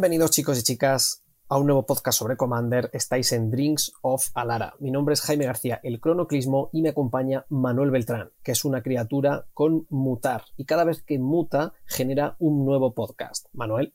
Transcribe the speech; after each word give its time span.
Bienvenidos 0.00 0.30
chicos 0.30 0.58
y 0.58 0.62
chicas 0.62 1.22
a 1.46 1.58
un 1.58 1.66
nuevo 1.66 1.84
podcast 1.84 2.18
sobre 2.20 2.38
Commander. 2.38 2.88
Estáis 2.94 3.32
en 3.32 3.50
Drinks 3.50 3.92
of 4.00 4.30
Alara. 4.32 4.72
Mi 4.78 4.90
nombre 4.90 5.12
es 5.12 5.20
Jaime 5.20 5.44
García, 5.44 5.78
el 5.82 6.00
cronoclismo, 6.00 6.70
y 6.72 6.80
me 6.80 6.88
acompaña 6.88 7.44
Manuel 7.50 7.90
Beltrán, 7.90 8.30
que 8.42 8.52
es 8.52 8.64
una 8.64 8.82
criatura 8.82 9.44
con 9.52 9.86
mutar. 9.90 10.44
Y 10.56 10.64
cada 10.64 10.84
vez 10.84 11.02
que 11.02 11.18
muta, 11.18 11.74
genera 11.84 12.34
un 12.38 12.64
nuevo 12.64 12.94
podcast. 12.94 13.48
Manuel. 13.52 13.92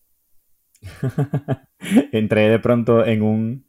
Entré 2.12 2.49
de 2.49 2.59
pronto 2.59 3.03
en 3.03 3.23
un. 3.23 3.66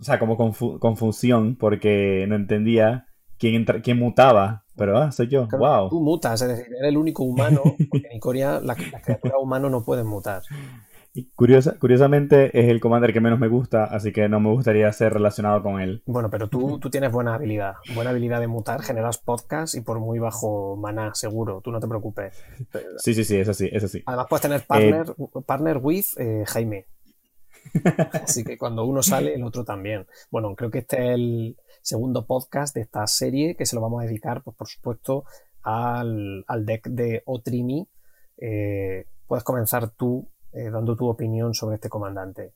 O 0.00 0.04
sea, 0.04 0.18
como 0.18 0.38
confusión, 0.38 1.56
porque 1.56 2.24
no 2.30 2.34
entendía 2.34 3.08
quién, 3.36 3.66
quién 3.82 3.98
mutaba. 3.98 4.64
Pero 4.74 4.96
ah, 4.96 5.12
soy 5.12 5.28
yo. 5.28 5.46
wow. 5.48 5.90
Tú 5.90 6.00
mutas, 6.00 6.40
es 6.40 6.48
decir, 6.48 6.68
eres 6.68 6.88
el 6.88 6.96
único 6.96 7.24
humano, 7.24 7.60
porque 7.90 8.06
en 8.10 8.16
Icoria 8.16 8.52
las 8.58 8.78
la 8.90 9.02
criaturas 9.02 9.36
humanas 9.38 9.70
no 9.70 9.84
pueden 9.84 10.06
mutar. 10.06 10.42
Y 11.14 11.30
curiosa, 11.30 11.76
curiosamente 11.78 12.58
es 12.58 12.68
el 12.68 12.80
commander 12.80 13.12
que 13.12 13.20
menos 13.20 13.38
me 13.38 13.48
gusta, 13.48 13.84
así 13.84 14.12
que 14.12 14.28
no 14.28 14.40
me 14.40 14.50
gustaría 14.50 14.92
ser 14.92 15.14
relacionado 15.14 15.62
con 15.62 15.80
él. 15.80 16.02
Bueno, 16.06 16.30
pero 16.30 16.48
tú, 16.48 16.78
tú 16.78 16.90
tienes 16.90 17.10
buena 17.10 17.34
habilidad, 17.34 17.76
buena 17.94 18.10
habilidad 18.10 18.40
de 18.40 18.46
mutar, 18.46 18.82
generas 18.82 19.18
podcast 19.18 19.74
y 19.74 19.80
por 19.80 19.98
muy 19.98 20.18
bajo 20.18 20.76
maná, 20.76 21.14
seguro, 21.14 21.60
tú 21.62 21.72
no 21.72 21.80
te 21.80 21.88
preocupes. 21.88 22.44
Sí, 22.98 23.14
sí, 23.14 23.24
sí, 23.24 23.36
eso 23.36 23.54
sí, 23.54 23.68
eso 23.72 23.88
sí. 23.88 24.02
Además 24.06 24.26
puedes 24.28 24.42
tener 24.42 24.66
partner, 24.66 25.06
eh, 25.18 25.40
partner 25.44 25.78
with 25.78 26.04
eh, 26.18 26.44
Jaime. 26.46 26.86
Así 28.22 28.44
que 28.44 28.56
cuando 28.58 28.84
uno 28.84 29.02
sale, 29.02 29.34
el 29.34 29.42
otro 29.42 29.64
también. 29.64 30.06
Bueno, 30.30 30.54
creo 30.54 30.70
que 30.70 30.78
este 30.78 30.96
es 30.98 31.10
el 31.14 31.56
segundo 31.82 32.26
podcast 32.26 32.74
de 32.74 32.82
esta 32.82 33.06
serie 33.06 33.56
que 33.56 33.66
se 33.66 33.76
lo 33.76 33.82
vamos 33.82 34.02
a 34.02 34.06
dedicar, 34.06 34.42
pues 34.42 34.56
por 34.56 34.68
supuesto, 34.68 35.24
al, 35.62 36.44
deck 36.64 36.88
de 36.88 37.22
Otrimi. 37.24 37.88
Eh, 38.36 39.06
puedes 39.26 39.44
comenzar 39.44 39.90
tú 39.90 40.28
eh, 40.58 40.70
dando 40.70 40.96
tu 40.96 41.06
opinión 41.06 41.54
sobre 41.54 41.76
este 41.76 41.88
comandante. 41.88 42.52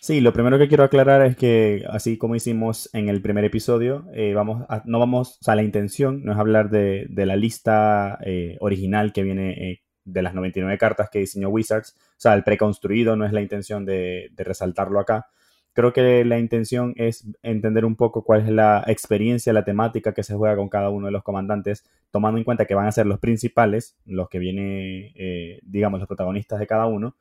Sí, 0.00 0.20
lo 0.20 0.32
primero 0.32 0.58
que 0.58 0.68
quiero 0.68 0.84
aclarar 0.84 1.24
es 1.24 1.36
que, 1.36 1.84
así 1.88 2.18
como 2.18 2.34
hicimos 2.34 2.90
en 2.92 3.08
el 3.08 3.22
primer 3.22 3.44
episodio, 3.44 4.04
eh, 4.12 4.34
vamos 4.34 4.64
no 4.84 4.98
vamos, 4.98 5.38
o 5.40 5.44
sea, 5.44 5.54
la 5.54 5.62
intención 5.62 6.24
no 6.24 6.32
es 6.32 6.38
hablar 6.38 6.68
de, 6.68 7.06
la 7.14 7.36
lista 7.36 8.18
eh, 8.24 8.56
original 8.60 9.12
que 9.12 9.22
viene 9.22 9.82
de 10.04 10.22
las 10.22 10.34
99 10.34 10.76
cartas 10.76 11.08
que 11.10 11.20
diseñó 11.20 11.48
Wizards, 11.48 11.94
o 11.96 12.20
sea, 12.20 12.34
el 12.34 12.44
preconstruido 12.44 13.16
no 13.16 13.24
es 13.24 13.32
la 13.32 13.40
intención 13.40 13.86
de 13.86 14.30
resaltarlo 14.36 15.00
acá, 15.00 15.28
creo 15.74 15.92
que 15.92 16.24
la 16.24 16.38
intención 16.38 16.94
es 16.96 17.26
entender 17.42 17.84
un 17.84 17.96
poco 17.96 18.24
cuál 18.24 18.42
es 18.42 18.48
la 18.48 18.84
experiencia, 18.86 19.52
la 19.52 19.64
temática 19.64 20.14
que 20.14 20.22
se 20.22 20.34
juega 20.34 20.56
con 20.56 20.68
cada 20.68 20.88
uno 20.88 21.06
de 21.06 21.12
los 21.12 21.22
comandantes, 21.22 21.84
tomando 22.10 22.38
en 22.38 22.44
cuenta 22.44 22.64
que 22.64 22.74
van 22.74 22.86
a 22.86 22.92
ser 22.92 23.06
los 23.06 23.18
principales, 23.18 23.96
los 24.06 24.28
que 24.28 24.38
vienen, 24.38 25.12
eh, 25.16 25.58
digamos, 25.62 26.00
los 26.00 26.06
protagonistas 26.06 26.60
de 26.60 26.66
cada 26.66 26.86
uno, 26.86 27.16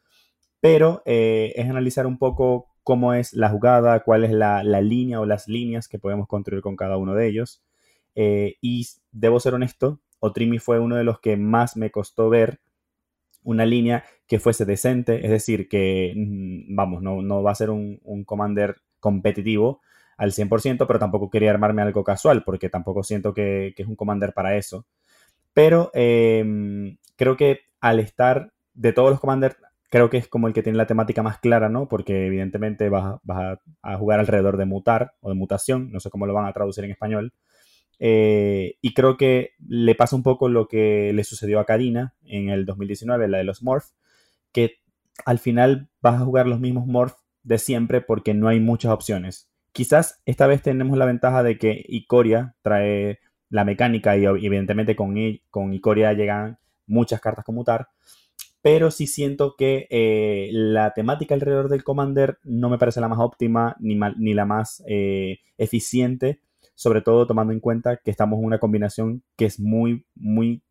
pero 0.62 1.02
eh, 1.06 1.52
es 1.56 1.70
analizar 1.70 2.08
un 2.08 2.18
poco 2.18 2.70
cómo 2.84 3.14
es 3.14 3.34
la 3.34 3.50
jugada, 3.50 4.02
cuál 4.02 4.24
es 4.24 4.32
la, 4.32 4.62
línea 4.82 5.20
o 5.20 5.26
las 5.26 5.48
líneas 5.48 5.88
que 5.88 6.00
podemos 6.00 6.28
construir 6.28 6.62
con 6.62 6.76
cada 6.76 6.98
uno 6.98 7.16
de 7.16 7.28
ellos. 7.28 7.64
Eh, 8.16 8.58
y 8.62 8.86
debo 9.12 9.40
ser 9.40 9.56
honesto, 9.56 10.00
Otrimi 10.20 10.60
fue 10.60 10.80
uno 10.80 10.96
de 10.96 11.04
los 11.04 11.20
que 11.20 11.38
más 11.38 11.76
me 11.76 11.92
costó 11.92 12.30
ver 12.30 12.62
una 13.44 13.66
línea 13.66 14.04
que 14.28 14.40
fuese 14.40 14.66
decente, 14.66 15.26
es 15.26 15.32
decir, 15.32 15.68
que, 15.68 16.14
mm, 16.16 16.76
vamos, 16.76 17.02
no, 17.02 17.44
va 17.44 17.52
a 17.52 17.56
ser 17.56 17.70
un, 17.70 18.00
commander 18.26 18.78
competitivo 19.00 19.82
al 20.18 20.32
100%, 20.32 20.88
pero 20.88 21.00
tampoco 21.00 21.30
quería 21.30 21.52
armarme 21.52 21.82
algo 21.82 22.04
casual, 22.04 22.44
porque 22.44 22.70
tampoco 22.70 23.04
siento 23.04 23.34
que, 23.34 23.74
es 23.78 23.88
un 23.88 23.96
commander 23.96 24.34
para 24.34 24.56
eso. 24.58 24.86
Pero 25.54 25.92
em, 25.94 26.98
creo 27.16 27.38
que 27.38 27.62
al 27.82 28.00
estar 28.00 28.54
de 28.74 28.94
todos 28.94 29.12
los 29.12 29.20
commanders, 29.20 29.58
creo 29.90 30.10
que 30.10 30.18
es 30.18 30.28
como 30.28 30.48
el 30.48 30.54
que 30.54 30.64
tiene 30.64 30.78
la 30.78 30.88
temática 30.88 31.22
más 31.22 31.40
clara, 31.40 31.70
¿no? 31.70 31.88
Porque 31.88 32.26
evidentemente 32.28 32.90
vas, 32.90 33.20
vas 33.24 33.60
a, 33.84 33.98
jugar 33.98 34.20
alrededor 34.20 34.58
de 34.58 34.66
mutar 34.66 35.14
o 35.22 35.30
de 35.30 35.36
mutación, 35.36 35.92
no 35.92 36.00
sé 36.00 36.10
cómo 36.10 36.26
lo 36.26 36.34
van 36.34 36.48
a 36.48 36.54
traducir 36.54 36.84
en 36.86 36.92
español. 36.92 37.34
Eh, 38.00 38.78
y 38.82 38.94
creo 38.94 39.18
que 39.18 39.52
le 39.66 39.96
pasa 39.96 40.16
un 40.16 40.24
poco 40.24 40.50
lo 40.50 40.68
que 40.68 41.12
le 41.14 41.24
sucedió 41.24 41.60
a 41.60 41.66
Karina 41.66 42.14
en 42.26 42.50
el 42.50 42.66
2019, 42.66 43.28
la 43.28 43.38
de 43.38 43.44
los 43.44 43.64
Morph, 43.64 43.92
que 44.52 44.78
al 45.26 45.40
final 45.40 45.90
vas 46.02 46.22
a 46.22 46.26
jugar 46.26 46.48
los 46.48 46.60
mismos 46.60 46.88
Morph 46.88 47.16
de 47.44 47.58
siempre 47.58 48.02
porque 48.02 48.34
no 48.34 48.48
hay 48.48 48.60
muchas 48.60 48.92
opciones. 48.92 49.50
Quizás 49.72 50.22
esta 50.26 50.48
vez 50.48 50.62
tenemos 50.62 50.98
la 50.98 51.06
ventaja 51.06 51.44
de 51.44 51.58
que 51.58 51.84
Icoria 51.88 52.56
trae 52.62 53.20
la 53.50 53.66
mecánica 53.66 54.18
y 54.18 54.26
evidentemente 54.26 54.96
con, 54.96 55.16
con 55.50 55.74
Icoria 55.74 56.14
llegan 56.14 56.58
muchas 56.86 57.22
cartas 57.22 57.46
con 57.46 57.56
mutar, 57.56 57.90
pero 58.62 58.92
sí 58.92 59.08
siento 59.08 59.56
que 59.58 59.88
eh, 59.90 60.50
la 60.52 60.94
temática 60.94 61.36
alrededor 61.36 61.70
del 61.70 61.84
Commander 61.84 62.40
no 62.44 62.70
me 62.70 62.78
parece 62.78 63.02
la 63.02 63.10
más 63.10 63.20
óptima 63.20 63.76
ni, 63.80 64.00
ni 64.18 64.34
la 64.34 64.46
más 64.46 64.84
eh, 64.88 65.40
eficiente 65.58 66.40
sobre 66.76 67.02
todo 67.02 67.28
tomando 67.28 67.54
en 67.54 67.60
cuenta 67.60 67.98
que 67.98 68.12
estamos 68.12 68.40
en 68.40 68.46
una 68.46 68.60
combinación 68.60 69.24
que 69.36 69.46
es 69.46 69.60
muy, 69.60 70.06
muy 70.16 70.64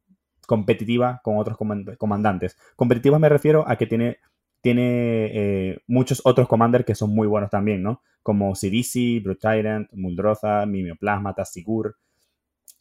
competitiva 0.46 1.20
con 1.22 1.38
otros 1.38 1.56
comandantes. 1.98 2.56
Competitiva 2.76 3.18
me 3.18 3.28
refiero 3.28 3.68
a 3.68 3.76
que 3.76 3.86
tiene, 3.86 4.18
tiene 4.60 5.30
eh, 5.32 5.78
muchos 5.86 6.20
otros 6.24 6.48
commanders 6.48 6.84
que 6.84 6.94
son 6.94 7.14
muy 7.14 7.26
buenos 7.26 7.50
también, 7.50 7.82
¿no? 7.82 8.02
Como 8.22 8.54
Sidisi, 8.54 9.20
Brute 9.20 9.40
Tyrant, 9.40 9.88
Muldroza, 9.92 10.66
Mimioplasma, 10.66 11.34
Tassigur. 11.34 11.96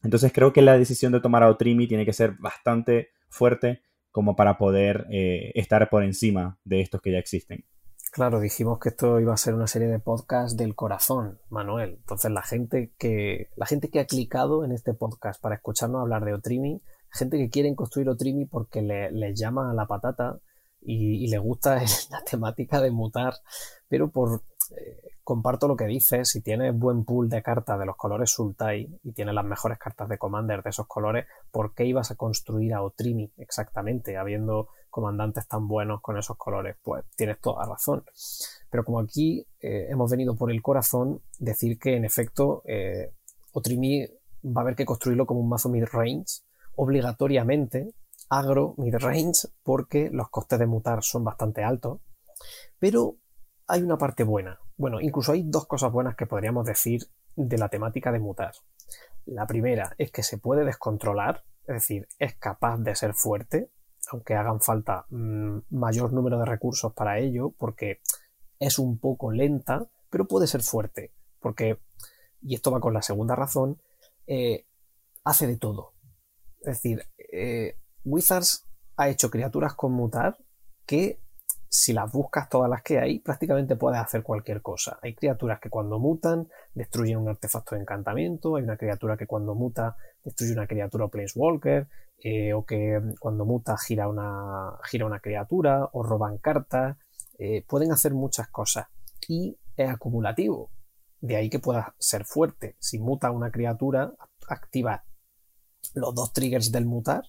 Entonces 0.03 0.31
creo 0.33 0.51
que 0.51 0.61
la 0.61 0.77
decisión 0.77 1.11
de 1.11 1.21
tomar 1.21 1.43
a 1.43 1.49
Otrimi 1.49 1.87
tiene 1.87 2.05
que 2.05 2.13
ser 2.13 2.33
bastante 2.39 3.09
fuerte 3.29 3.81
como 4.11 4.35
para 4.35 4.57
poder 4.57 5.07
eh, 5.09 5.51
estar 5.55 5.89
por 5.89 6.03
encima 6.03 6.57
de 6.63 6.81
estos 6.81 7.01
que 7.01 7.11
ya 7.11 7.19
existen. 7.19 7.65
Claro, 8.11 8.41
dijimos 8.41 8.77
que 8.79 8.89
esto 8.89 9.21
iba 9.21 9.33
a 9.33 9.37
ser 9.37 9.53
una 9.53 9.67
serie 9.67 9.87
de 9.87 9.97
podcast 9.97 10.57
del 10.57 10.75
corazón, 10.75 11.39
Manuel. 11.49 11.91
Entonces 12.01 12.29
la 12.29 12.41
gente 12.41 12.91
que 12.97 13.49
la 13.55 13.65
gente 13.65 13.89
que 13.89 14.01
ha 14.01 14.05
clicado 14.05 14.65
en 14.65 14.73
este 14.73 14.93
podcast 14.93 15.41
para 15.41 15.55
escucharnos 15.55 16.01
hablar 16.01 16.25
de 16.25 16.33
Otrimi, 16.33 16.81
gente 17.09 17.37
que 17.37 17.49
quiere 17.49 17.73
construir 17.73 18.09
Otrimi 18.09 18.45
porque 18.45 18.81
le, 18.81 19.33
llama 19.33 19.71
a 19.71 19.73
la 19.73 19.87
patata 19.87 20.39
y, 20.81 21.25
le 21.29 21.37
gusta 21.37 21.75
la 22.11 22.21
temática 22.29 22.81
de 22.81 22.91
mutar, 22.91 23.35
pero 23.87 24.11
por 24.11 24.43
eh, 24.71 25.13
comparto 25.23 25.69
lo 25.69 25.77
que 25.77 25.85
dices, 25.85 26.27
si 26.27 26.41
tienes 26.41 26.77
buen 26.77 27.05
pool 27.05 27.29
de 27.29 27.41
cartas 27.41 27.79
de 27.79 27.85
los 27.85 27.95
colores 27.95 28.29
Sultai 28.31 28.99
y 29.03 29.13
tienes 29.13 29.33
las 29.33 29.45
mejores 29.45 29.77
cartas 29.77 30.09
de 30.09 30.17
Commander 30.17 30.63
de 30.63 30.71
esos 30.71 30.85
colores, 30.85 31.27
¿por 31.49 31.73
qué 31.73 31.85
ibas 31.85 32.11
a 32.11 32.15
construir 32.15 32.73
a 32.73 32.83
Otrimi 32.83 33.31
exactamente, 33.37 34.17
habiendo 34.17 34.67
comandantes 34.91 35.47
tan 35.47 35.67
buenos 35.67 36.01
con 36.01 36.17
esos 36.17 36.37
colores? 36.37 36.75
Pues 36.83 37.03
tienes 37.15 37.39
toda 37.39 37.65
razón. 37.65 38.03
Pero 38.69 38.85
como 38.85 38.99
aquí 38.99 39.47
eh, 39.59 39.87
hemos 39.89 40.11
venido 40.11 40.35
por 40.35 40.51
el 40.51 40.61
corazón, 40.61 41.21
decir 41.39 41.79
que 41.79 41.95
en 41.95 42.05
efecto 42.05 42.61
eh, 42.65 43.13
Otrimi 43.53 44.05
va 44.45 44.61
a 44.61 44.63
haber 44.63 44.75
que 44.75 44.85
construirlo 44.85 45.25
como 45.25 45.39
un 45.39 45.49
mazo 45.49 45.69
mid-range, 45.69 46.43
obligatoriamente, 46.75 47.93
agro 48.29 48.75
mid-range, 48.77 49.47
porque 49.63 50.09
los 50.11 50.29
costes 50.29 50.59
de 50.59 50.67
mutar 50.67 51.03
son 51.03 51.23
bastante 51.23 51.63
altos. 51.63 51.99
Pero 52.79 53.15
hay 53.67 53.81
una 53.81 53.97
parte 53.97 54.23
buena. 54.23 54.59
Bueno, 54.77 54.99
incluso 54.99 55.31
hay 55.31 55.43
dos 55.43 55.67
cosas 55.67 55.91
buenas 55.91 56.15
que 56.15 56.25
podríamos 56.25 56.65
decir 56.65 57.07
de 57.35 57.57
la 57.57 57.69
temática 57.69 58.11
de 58.11 58.19
mutar. 58.19 58.53
La 59.25 59.45
primera 59.45 59.93
es 59.97 60.11
que 60.11 60.23
se 60.23 60.37
puede 60.37 60.65
descontrolar, 60.65 61.43
es 61.67 61.75
decir, 61.75 62.07
es 62.19 62.35
capaz 62.35 62.77
de 62.79 62.95
ser 62.95 63.13
fuerte, 63.13 63.69
aunque 64.11 64.35
hagan 64.35 64.61
falta 64.61 65.05
mm, 65.09 65.59
mayor 65.69 66.13
número 66.13 66.39
de 66.39 66.45
recursos 66.45 66.93
para 66.93 67.19
ello, 67.19 67.51
porque 67.57 67.99
es 68.59 68.79
un 68.79 68.99
poco 68.99 69.31
lenta, 69.31 69.87
pero 70.09 70.27
puede 70.27 70.47
ser 70.47 70.61
fuerte, 70.61 71.11
porque, 71.39 71.79
y 72.41 72.55
esto 72.55 72.71
va 72.71 72.79
con 72.79 72.93
la 72.93 73.01
segunda 73.01 73.35
razón, 73.35 73.81
eh, 74.27 74.65
hace 75.23 75.47
de 75.47 75.57
todo. 75.57 75.93
Es 76.59 76.81
decir, 76.81 77.05
eh, 77.31 77.77
Wizards 78.03 78.67
ha 78.97 79.09
hecho 79.09 79.31
criaturas 79.31 79.73
con 79.73 79.93
mutar 79.93 80.37
que 80.85 81.19
si 81.73 81.93
las 81.93 82.11
buscas 82.11 82.49
todas 82.49 82.69
las 82.69 82.81
que 82.83 82.99
hay, 82.99 83.19
prácticamente 83.19 83.77
puedes 83.77 83.99
hacer 83.99 84.23
cualquier 84.23 84.61
cosa. 84.61 84.99
Hay 85.01 85.15
criaturas 85.15 85.61
que 85.61 85.69
cuando 85.69 85.99
mutan 85.99 86.49
destruyen 86.73 87.17
un 87.17 87.29
artefacto 87.29 87.75
de 87.75 87.81
encantamiento, 87.81 88.57
hay 88.57 88.63
una 88.63 88.75
criatura 88.75 89.15
que 89.15 89.25
cuando 89.25 89.55
muta 89.55 89.95
destruye 90.21 90.51
una 90.51 90.67
criatura 90.67 91.07
Planeswalker, 91.07 91.87
eh, 92.23 92.53
o 92.53 92.65
que 92.65 93.01
cuando 93.19 93.45
muta 93.45 93.75
gira 93.77 94.07
una, 94.07 94.77
gira 94.83 95.05
una 95.05 95.19
criatura, 95.19 95.89
o 95.93 96.03
roban 96.03 96.37
cartas, 96.37 96.97
eh, 97.37 97.65
pueden 97.67 97.91
hacer 97.91 98.13
muchas 98.13 98.47
cosas. 98.49 98.87
Y 99.27 99.57
es 99.75 99.89
acumulativo, 99.89 100.71
de 101.19 101.35
ahí 101.35 101.49
que 101.49 101.59
pueda 101.59 101.95
ser 101.99 102.25
fuerte. 102.25 102.75
Si 102.79 102.99
muta 102.99 103.31
una 103.31 103.51
criatura, 103.51 104.13
activa 104.47 105.03
los 105.95 106.13
dos 106.13 106.31
triggers 106.33 106.71
del 106.71 106.85
mutar, 106.85 107.23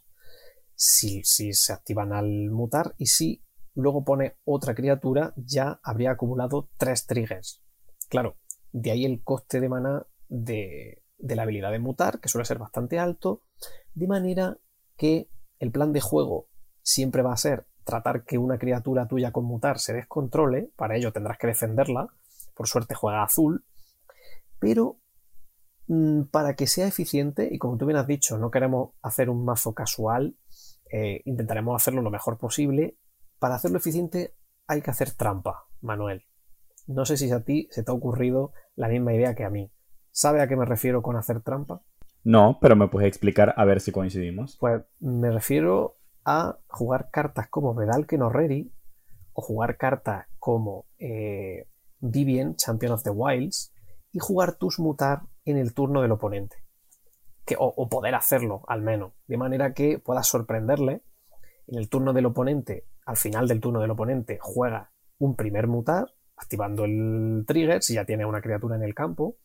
si, 0.75 1.23
si 1.25 1.53
se 1.53 1.73
activan 1.73 2.13
al 2.13 2.51
mutar, 2.51 2.95
y 2.99 3.07
si 3.07 3.43
luego 3.75 4.05
pone 4.05 4.37
otra 4.45 4.75
criatura, 4.75 5.33
ya 5.37 5.81
habría 5.83 6.13
acumulado 6.13 6.69
tres 6.77 7.07
triggers. 7.07 7.63
Claro, 8.09 8.37
de 8.73 8.91
ahí 8.91 9.05
el 9.05 9.23
coste 9.23 9.61
de 9.61 9.69
mana 9.69 10.07
de, 10.29 11.03
la 11.19 11.43
habilidad 11.43 11.71
de 11.71 11.79
mutar, 11.79 12.21
que 12.21 12.29
suele 12.29 12.45
ser 12.45 12.59
bastante 12.59 12.99
alto, 12.99 13.43
de 13.95 14.07
manera 14.07 14.59
que 15.03 15.29
el 15.59 15.73
plan 15.73 15.93
de 15.93 16.01
juego 16.01 16.47
siempre 16.81 17.23
va 17.23 17.33
a 17.33 17.37
ser 17.37 17.67
tratar 17.83 18.23
que 18.25 18.39
una 18.39 18.57
criatura 18.57 19.09
tuya 19.09 19.33
con 19.33 19.45
mutar 19.45 19.81
se 19.81 19.93
descontrole, 19.93 20.71
para 20.77 20.97
ello 20.97 21.13
tendrás 21.13 21.39
que 21.39 21.49
defenderla, 21.49 22.07
por 22.55 22.69
suerte 22.69 22.95
juega 22.95 23.25
azul, 23.25 23.65
pero 24.61 25.01
mm, 25.89 26.27
para 26.31 26.55
que 26.55 26.69
sea 26.69 26.87
eficiente, 26.87 27.49
y 27.51 27.59
como 27.59 27.79
tú 27.79 27.87
bien 27.87 27.99
has 27.99 28.07
dicho, 28.07 28.39
no 28.39 28.53
queremos 28.53 28.91
hacer 29.03 29.29
un 29.29 29.45
mazo 29.45 29.75
casual, 29.75 30.37
eh, 30.93 31.21
intentaremos 31.25 31.75
hacerlo 31.75 32.01
lo 32.01 32.13
mejor 32.13 32.39
posible. 32.39 32.97
Para 33.41 33.57
hacerlo 33.57 33.79
eficiente 33.79 34.37
hay 34.69 34.83
que 34.83 34.93
hacer 34.93 35.11
trampa, 35.11 35.65
Manuel. 35.81 36.27
No 36.87 37.05
sé 37.07 37.17
si 37.17 37.29
a 37.33 37.43
ti 37.43 37.67
se 37.73 37.83
te 37.83 37.91
ha 37.91 37.95
ocurrido 37.95 38.53
la 38.77 38.87
misma 38.87 39.15
idea 39.15 39.35
que 39.35 39.43
a 39.43 39.51
mí. 39.51 39.73
¿Sabe 40.13 40.43
a 40.43 40.47
qué 40.47 40.55
me 40.55 40.65
refiero 40.65 41.03
con 41.03 41.17
hacer 41.17 41.43
trampa? 41.43 41.83
No, 42.25 42.59
pero 42.61 42.77
me 42.77 42.89
puedes 42.89 43.09
explicar 43.09 43.55
a 43.57 43.65
ver 43.65 43.81
si 43.81 43.93
coincidimos. 43.93 44.57
Pues 44.59 44.83
me 45.01 45.31
refiero 45.31 45.97
a 46.25 46.59
jugar 46.69 47.11
cartas 47.11 47.49
como 47.49 47.75
Vedalken 47.75 48.23
o 48.23 48.29
Reri, 48.29 48.73
o 49.33 49.43
jugar 49.43 49.77
cartas 49.77 50.27
como 50.39 50.87
eh, 50.99 51.67
Vivien, 52.01 52.57
Champion 52.57 52.93
of 52.93 53.03
the 53.03 53.11
Wilds, 53.11 53.73
y 54.13 54.19
jugar 54.19 54.57
tus 54.57 54.79
mutar 54.79 55.23
en 55.45 55.57
el 55.57 55.75
turno 55.75 56.03
del 56.03 56.13
oponente. 56.13 56.57
Que, 57.45 57.57
o, 57.59 57.89
poder 57.89 58.15
hacerlo, 58.15 58.63
al 58.69 58.83
menos. 58.83 59.15
De 59.27 59.37
manera 59.37 59.75
que 59.75 59.99
puedas 59.99 60.29
sorprenderle. 60.29 61.03
En 61.67 61.79
el 61.79 61.89
turno 61.89 62.13
del 62.13 62.27
oponente, 62.27 62.87
al 63.07 63.17
final 63.17 63.49
del 63.49 63.61
turno 63.61 63.81
del 63.81 63.91
oponente, 63.91 64.39
juega 64.41 64.93
un 65.19 65.37
primer 65.37 65.69
mutar, 65.69 66.13
activando 66.37 66.85
el 66.85 67.45
trigger 67.47 67.83
si 67.83 67.95
ya 67.95 68.05
tiene 68.05 68.27
una 68.27 68.43
criatura 68.43 68.77
en 68.77 68.83
el 68.83 68.95
campo. 68.95 69.37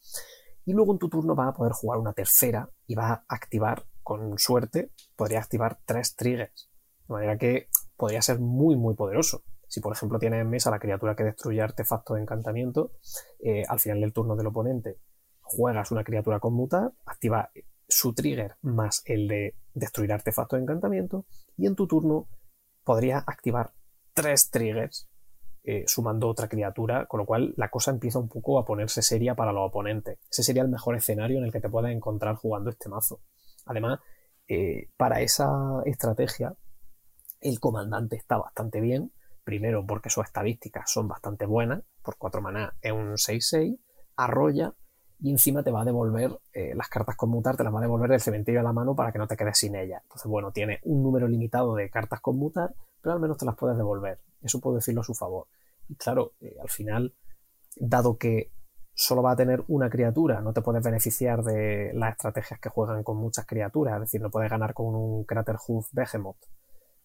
Y 0.68 0.74
luego 0.74 0.92
en 0.92 1.00
tu 1.00 1.08
turno 1.08 1.34
va 1.34 1.48
a 1.48 1.54
poder 1.54 1.72
jugar 1.72 1.98
una 1.98 2.12
tercera 2.12 2.70
y 2.88 2.94
va 2.94 3.10
a 3.10 3.24
activar, 3.30 3.86
con 4.04 4.38
suerte, 4.38 4.92
podría 5.16 5.40
activar 5.40 5.80
tres 5.86 6.18
triggers. 6.18 6.70
De 7.08 7.14
manera 7.14 7.38
que 7.38 7.70
podría 7.96 8.22
ser 8.22 8.40
muy, 8.40 8.76
muy 8.76 8.94
poderoso. 8.94 9.44
Si, 9.70 9.80
por 9.80 9.94
ejemplo, 9.94 10.20
tienes 10.20 10.42
en 10.42 10.50
mesa 10.50 10.70
la 10.70 10.80
criatura 10.80 11.16
que 11.16 11.24
destruye 11.24 11.62
artefactos 11.62 12.16
de 12.16 12.24
encantamiento, 12.24 12.92
eh, 13.40 13.64
al 13.66 13.80
final 13.80 14.02
del 14.02 14.12
turno 14.12 14.36
del 14.36 14.48
oponente 14.48 15.00
juegas 15.40 15.90
una 15.92 16.04
criatura 16.04 16.42
con 16.42 16.54
mutar, 16.54 16.92
activa 17.06 17.50
su 17.88 18.14
trigger 18.14 18.58
más 18.62 19.04
el 19.06 19.30
de 19.30 19.56
destruir 19.74 20.12
artefactos 20.12 20.58
de 20.58 20.64
encantamiento, 20.64 21.26
y 21.56 21.68
en 21.68 21.76
tu 21.76 21.88
turno 21.88 22.28
podría 22.84 23.20
activar 23.20 23.72
tres 24.14 24.50
triggers 24.50 25.10
eh, 25.70 25.84
sumando 25.86 26.30
otra 26.30 26.48
criatura, 26.48 27.08
con 27.08 27.18
lo 27.18 27.26
cual 27.26 27.54
la 27.58 27.68
cosa 27.68 27.92
empieza 27.92 28.20
un 28.20 28.30
poco 28.30 28.58
a 28.58 28.64
ponerse 28.64 29.02
seria 29.02 29.36
para 29.36 29.52
los 29.52 29.68
oponentes. 29.68 30.18
Ese 30.32 30.42
sería 30.42 30.62
el 30.62 30.70
mejor 30.70 30.96
escenario 30.96 31.40
en 31.40 31.44
el 31.44 31.52
que 31.52 31.60
te 31.60 31.68
puedas 31.68 31.92
encontrar 31.92 32.36
jugando 32.36 32.70
este 32.70 32.88
mazo. 32.88 33.20
Además, 33.66 34.00
eh, 34.48 34.88
para 34.96 35.20
esa 35.20 35.82
estrategia, 35.84 36.56
el 37.42 37.60
comandante 37.60 38.16
está 38.16 38.38
bastante 38.38 38.80
bien. 38.80 39.12
Primero 39.44 39.86
porque 39.86 40.10
sus 40.10 40.24
estadísticas 40.24 40.90
son 40.90 41.10
bastante 41.10 41.46
buenas. 41.46 41.84
Por 42.02 42.16
4 42.16 42.42
maná 42.42 42.74
es 42.82 42.94
un 42.94 43.18
6-6. 43.18 43.78
Arrolla 44.16 44.74
y 45.20 45.32
encima 45.32 45.64
te 45.64 45.72
va 45.72 45.82
a 45.82 45.86
devolver 45.86 46.40
eh, 46.54 46.76
las 46.76 46.88
cartas 46.88 47.18
con 47.18 47.30
mutar, 47.30 47.58
te 47.58 47.66
las 47.66 47.74
va 47.74 47.80
a 47.80 47.82
devolver 47.82 48.10
del 48.10 48.22
cementerio 48.22 48.62
a 48.62 48.64
la 48.64 48.72
mano 48.72 48.96
para 48.96 49.12
que 49.12 49.20
no 49.20 49.28
te 49.28 49.36
quedes 49.36 49.58
sin 49.58 49.76
ellas. 49.76 50.02
Entonces, 50.04 50.32
bueno, 50.32 50.54
tiene 50.54 50.80
un 50.84 51.04
número 51.04 51.28
limitado 51.28 51.76
de 51.76 51.90
cartas 51.90 52.22
con 52.22 52.38
mutar, 52.38 52.74
pero 53.02 53.16
al 53.16 53.20
menos 53.20 53.36
te 53.36 53.46
las 53.46 53.58
puedes 53.58 53.76
devolver. 53.76 54.18
Eso 54.42 54.60
puedo 54.60 54.76
decirlo 54.78 55.02
a 55.02 55.06
su 55.06 55.14
favor. 55.14 55.48
Y 55.88 55.96
claro, 55.96 56.34
eh, 56.40 56.56
al 56.62 56.70
final, 56.70 57.16
dado 57.76 58.18
que 58.18 58.52
solo 58.94 59.22
va 59.22 59.32
a 59.32 59.36
tener 59.36 59.64
una 59.68 59.90
criatura, 59.90 60.42
no 60.42 60.54
te 60.54 60.62
puedes 60.62 60.84
beneficiar 60.84 61.44
de 61.44 61.92
las 61.94 62.14
estrategias 62.14 62.60
que 62.60 62.70
juegan 62.70 63.04
con 63.04 63.18
muchas 63.18 63.46
criaturas, 63.46 63.96
es 63.96 64.02
decir, 64.02 64.22
no 64.22 64.32
puedes 64.32 64.50
ganar 64.50 64.74
con 64.74 64.96
un 64.96 65.26
Hoof 65.26 65.90
Behemoth. 65.92 66.46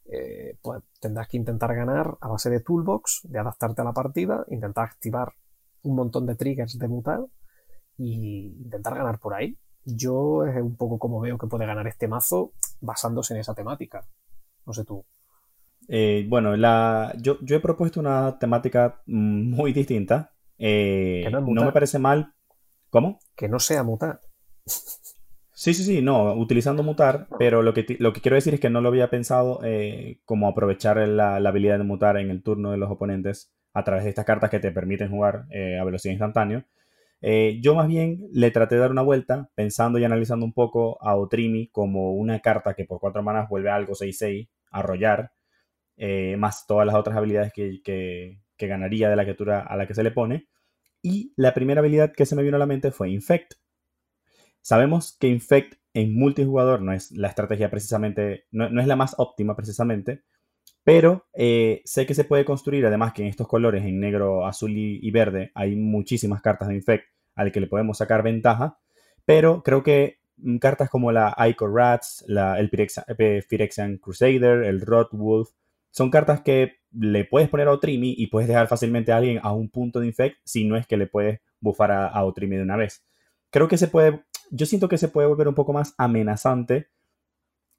Eh, 0.06 0.58
pues 0.62 0.82
tendrás 1.00 1.28
que 1.28 1.36
intentar 1.36 1.74
ganar 1.74 2.16
a 2.20 2.28
base 2.28 2.50
de 2.50 2.60
toolbox, 2.60 3.20
de 3.24 3.38
adaptarte 3.38 3.82
a 3.82 3.84
la 3.84 3.92
partida, 3.92 4.44
intentar 4.48 4.84
activar 4.84 5.34
un 5.82 5.94
montón 5.94 6.26
de 6.26 6.34
triggers 6.34 6.78
de 6.78 6.88
mutar 6.88 7.20
y 7.98 8.56
intentar 8.62 8.94
ganar 8.94 9.18
por 9.18 9.34
ahí. 9.34 9.58
Yo 9.84 10.46
es 10.46 10.56
un 10.56 10.76
poco 10.76 10.98
como 10.98 11.20
veo 11.20 11.38
que 11.38 11.46
puede 11.46 11.66
ganar 11.66 11.86
este 11.86 12.08
mazo 12.08 12.52
basándose 12.80 13.34
en 13.34 13.40
esa 13.40 13.54
temática. 13.54 14.06
No 14.64 14.72
sé 14.72 14.84
tú. 14.84 15.04
Eh, 15.88 16.26
bueno, 16.28 16.56
la, 16.56 17.14
yo, 17.20 17.38
he 17.48 17.60
propuesto 17.60 18.00
una 18.00 18.38
temática 18.38 19.02
muy 19.06 19.72
distinta. 19.72 20.32
Eh, 20.58 21.28
no, 21.30 21.42
me 21.42 21.72
parece 21.72 21.98
mal. 21.98 22.32
¿Cómo? 22.90 23.18
Que 23.34 23.48
no 23.48 23.58
sea 23.58 23.82
mutar. 23.82 24.20
Sí, 24.64 25.74
sí, 25.74 25.84
sí, 25.84 26.02
no, 26.02 26.34
utilizando 26.34 26.82
mutar, 26.82 27.28
pero 27.38 27.62
lo 27.62 27.72
que, 27.72 27.96
lo 27.98 28.12
que 28.12 28.20
quiero 28.20 28.36
decir 28.36 28.54
es 28.54 28.60
que 28.60 28.70
no 28.70 28.80
lo 28.80 28.88
había 28.88 29.10
pensado 29.10 29.60
eh, 29.62 30.20
como 30.24 30.48
aprovechar 30.48 30.96
la, 31.08 31.36
habilidad 31.36 31.78
de 31.78 31.84
mutar 31.84 32.16
en 32.16 32.30
el 32.30 32.42
turno 32.42 32.70
de 32.70 32.78
los 32.78 32.90
oponentes 32.90 33.52
a 33.72 33.84
través 33.84 34.04
de 34.04 34.10
estas 34.10 34.24
cartas 34.24 34.50
que 34.50 34.60
te 34.60 34.72
permiten 34.72 35.10
jugar 35.10 35.46
a 35.80 35.84
velocidad 35.84 36.12
instantánea, 36.12 36.66
eh, 37.24 37.60
yo 37.62 37.76
más 37.76 37.86
bien 37.86 38.28
le 38.32 38.50
traté 38.50 38.74
de 38.74 38.80
dar 38.80 38.90
una 38.90 39.02
vuelta 39.02 39.48
pensando 39.54 39.98
y 39.98 40.04
analizando 40.04 40.44
un 40.44 40.52
poco 40.52 40.98
a 41.00 41.16
Otrimi 41.16 41.68
como 41.68 42.14
una 42.14 42.40
carta 42.40 42.74
que 42.74 42.84
por 42.84 42.98
cuatro 42.98 43.22
manas 43.22 43.48
vuelve 43.48 43.70
a 43.70 43.76
algo 43.76 43.94
6-6, 43.94 44.48
arrollar, 44.72 45.30
eh, 45.96 46.36
más 46.38 46.66
todas 46.66 46.86
las 46.86 46.96
otras 46.96 47.16
habilidades 47.16 47.52
que, 47.52 48.38
ganaría 48.58 49.10
de 49.10 49.16
la 49.16 49.24
criatura 49.24 49.60
a 49.60 49.76
la 49.76 49.88
que 49.88 49.94
se 49.94 50.04
le 50.04 50.12
pone. 50.12 50.46
Y 51.02 51.32
la 51.36 51.52
primera 51.52 51.80
habilidad 51.80 52.12
que 52.12 52.26
se 52.26 52.36
me 52.36 52.44
vino 52.44 52.56
a 52.56 52.60
la 52.60 52.66
mente 52.66 52.92
fue 52.92 53.10
Infect. 53.10 53.54
Sabemos 54.60 55.16
que 55.18 55.26
Infect 55.26 55.74
en 55.94 56.14
multijugador 56.14 56.80
no 56.80 56.92
es 56.92 57.10
la 57.10 57.28
estrategia 57.28 57.70
precisamente, 57.70 58.44
no, 58.52 58.80
es 58.80 58.86
la 58.86 58.96
más 58.96 59.16
óptima 59.18 59.56
precisamente, 59.56 60.22
pero 60.84 61.26
eh, 61.34 61.82
sé 61.84 62.06
que 62.06 62.14
se 62.14 62.24
puede 62.24 62.44
construir, 62.44 62.86
además 62.86 63.12
que 63.12 63.22
en 63.22 63.28
estos 63.28 63.48
colores, 63.48 63.84
en 63.84 64.00
negro, 64.00 64.46
azul 64.46 64.72
y, 64.76 65.10
verde, 65.10 65.50
hay 65.54 65.74
muchísimas 65.76 66.40
cartas 66.40 66.68
de 66.68 66.76
Infect 66.76 67.06
al 67.34 67.50
que 67.50 67.60
le 67.60 67.66
podemos 67.66 67.98
sacar 67.98 68.22
ventaja, 68.22 68.78
pero 69.24 69.62
creo 69.62 69.82
que 69.82 70.20
mm, 70.36 70.58
cartas 70.58 70.88
como 70.88 71.12
la 71.12 71.34
Icor 71.48 71.74
Rats, 71.74 72.24
la, 72.28 72.58
el 72.58 72.70
eh, 72.72 73.42
Phyrexian 73.42 73.98
Crusader, 73.98 74.64
el 74.64 74.80
Rot 74.80 75.10
Wolf, 75.12 75.50
son 75.92 76.10
cartas 76.10 76.40
que 76.40 76.78
le 76.90 77.24
puedes 77.24 77.48
poner 77.48 77.68
a 77.68 77.72
Otrimi 77.72 78.14
y 78.16 78.26
puedes 78.26 78.48
dejar 78.48 78.66
fácilmente 78.66 79.12
a 79.12 79.18
alguien 79.18 79.38
a 79.42 79.52
un 79.52 79.68
punto 79.68 80.00
de 80.00 80.06
infect 80.06 80.38
si 80.44 80.64
no 80.64 80.76
es 80.76 80.86
que 80.86 80.96
le 80.96 81.06
puedes 81.06 81.40
bufar 81.60 81.92
a, 81.92 82.24
Otrimi 82.24 82.56
de 82.56 82.62
una 82.62 82.76
vez. 82.76 83.04
Creo 83.50 83.68
que 83.68 83.76
se 83.76 83.88
puede, 83.88 84.24
yo 84.50 84.66
siento 84.66 84.88
que 84.88 84.98
se 84.98 85.08
puede 85.08 85.28
volver 85.28 85.48
un 85.48 85.54
poco 85.54 85.72
más 85.72 85.94
amenazante 85.98 86.88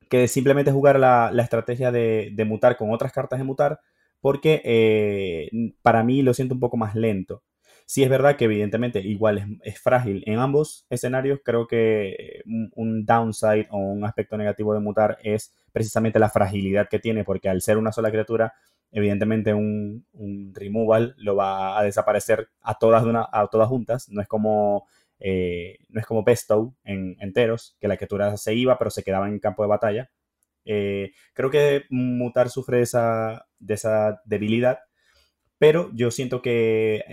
que 0.09 0.27
simplemente 0.27 0.71
jugar 0.71 0.99
la, 0.99 1.31
estrategia 1.39 1.91
de, 1.91 2.45
mutar 2.47 2.77
con 2.77 2.91
otras 2.91 3.11
cartas 3.11 3.39
de 3.39 3.45
mutar, 3.45 3.79
porque 4.21 4.61
eh, 4.63 5.49
para 5.81 6.03
mí 6.03 6.21
lo 6.21 6.33
siento 6.33 6.53
un 6.53 6.59
poco 6.59 6.77
más 6.77 6.95
lento. 6.95 7.43
Sí 7.85 8.03
es 8.03 8.09
verdad 8.09 8.37
que 8.37 8.45
evidentemente 8.45 8.99
igual 8.99 9.59
es, 9.63 9.79
frágil 9.79 10.23
en 10.25 10.39
ambos 10.39 10.85
escenarios. 10.89 11.39
Creo 11.43 11.67
que 11.67 12.41
un, 12.75 13.05
downside 13.05 13.67
o 13.71 13.77
un 13.77 14.05
aspecto 14.05 14.37
negativo 14.37 14.73
de 14.73 14.79
mutar 14.79 15.17
es 15.23 15.53
precisamente 15.71 16.19
la 16.19 16.29
fragilidad 16.29 16.87
que 16.89 16.99
tiene, 16.99 17.23
porque 17.23 17.49
al 17.49 17.61
ser 17.61 17.77
una 17.77 17.91
sola 17.91 18.11
criatura, 18.11 18.53
evidentemente 18.91 19.53
un, 19.53 20.05
removal 20.53 21.15
lo 21.17 21.35
va 21.35 21.77
a 21.79 21.83
desaparecer 21.83 22.49
a 22.61 22.77
todas, 22.77 23.03
a 23.31 23.47
todas 23.47 23.67
juntas. 23.67 24.09
No 24.09 24.21
es 24.21 24.27
como 24.27 24.87
eh, 25.25 25.79
no 25.87 26.01
es 26.01 26.05
como 26.05 26.25
en 26.83 27.15
enteros, 27.19 27.77
que 27.79 27.87
la 27.87 27.95
criatura 27.95 28.35
se 28.35 28.53
iba 28.55 28.77
pero 28.77 28.89
se 28.89 29.03
quedaba 29.03 29.29
en 29.29 29.39
campo 29.39 29.63
de 29.63 29.69
batalla. 29.69 30.11
Eh, 30.65 31.11
creo 31.33 31.49
que 31.49 31.85
Mutar 31.89 32.49
sufre 32.49 32.81
esa, 32.81 33.47
de 33.59 33.73
esa 33.73 34.21
debilidad 34.25 34.79
pero 35.57 35.91
yo 35.93 36.11
siento 36.11 36.41
que 36.41 37.03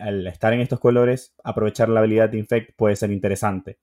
al 0.00 0.26
estar 0.26 0.52
en 0.52 0.60
estos 0.60 0.80
colores, 0.80 1.34
aprovechar 1.44 1.88
la 1.88 2.00
habilidad 2.00 2.30
de 2.30 2.38
Infect 2.38 2.72
puede 2.76 2.96
ser 2.96 3.10
interesante. 3.10 3.78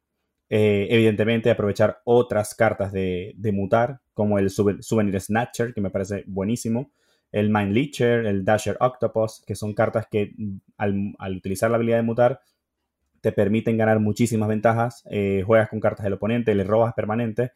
Eh, 0.50 0.88
evidentemente, 0.90 1.50
aprovechar 1.52 2.02
otras 2.06 2.56
cartas 2.56 2.92
de, 2.92 3.36
mutar, 3.54 4.02
como 4.14 4.40
el 4.40 4.50
Souvenir 4.50 5.20
Snatcher, 5.20 5.74
que 5.74 5.82
me 5.82 5.90
parece 5.90 6.24
buenísimo, 6.28 6.92
el 7.32 7.50
Mind 7.50 7.74
Leecher, 7.74 8.26
el 8.26 8.46
Dasher 8.46 8.78
Octopus, 8.80 9.44
que 9.46 9.56
son 9.56 9.74
cartas 9.74 10.08
que 10.10 10.34
al, 10.78 11.14
utilizar 11.36 11.70
la 11.70 11.76
habilidad 11.76 11.98
de 11.98 12.04
mutar 12.04 12.42
te 13.22 13.32
permiten 13.32 13.78
ganar 13.78 14.00
muchísimas 14.00 14.48
ventajas. 14.48 15.04
Eh, 15.12 15.44
juegas 15.46 15.70
con 15.70 15.80
cartas 15.80 16.04
del 16.06 16.14
oponente, 16.14 16.56
le 16.56 16.64
robas 16.64 16.94
permanente, 16.94 17.52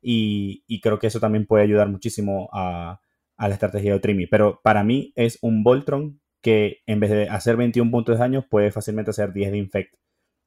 y, 0.00 0.64
y 0.66 0.80
creo 0.80 0.98
que 0.98 1.06
eso 1.08 1.20
también 1.20 1.46
puede 1.46 1.64
ayudar 1.64 1.88
muchísimo 1.88 2.48
a, 2.52 3.00
a 3.42 3.48
la 3.48 3.54
estrategia 3.54 3.90
de 3.90 3.96
Otrimi. 3.96 4.28
Pero 4.28 4.60
para 4.62 4.84
mí 4.84 5.12
es 5.16 5.38
un 5.42 5.64
Voltron 5.64 6.20
que 6.40 6.78
en 6.86 7.00
vez 7.00 7.10
de 7.10 7.28
hacer 7.28 7.56
21 7.56 7.90
puntos 7.90 8.14
de 8.14 8.20
daño 8.20 8.46
puede 8.48 8.70
fácilmente 8.70 9.10
hacer 9.10 9.32
10 9.32 9.50
de 9.50 9.58
Infect 9.58 9.94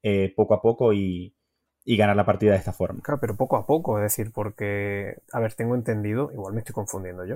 eh, 0.01 0.33
poco 0.33 0.53
a 0.53 0.61
poco 0.61 0.93
y, 0.93 1.35
ganar 1.85 2.15
la 2.15 2.25
partida 2.25 2.53
de 2.53 2.57
esta 2.57 2.71
forma. 2.71 3.01
Claro, 3.01 3.19
pero 3.19 3.35
poco 3.35 3.57
a 3.57 3.67
poco, 3.67 3.99
es 3.99 4.03
decir, 4.03 4.31
porque, 4.33 5.17
a 5.33 5.39
ver, 5.41 5.53
tengo 5.53 5.75
entendido, 5.75 6.31
igual 6.31 6.53
me 6.53 6.59
estoy 6.59 6.73
confundiendo 6.73 7.25
yo, 7.25 7.35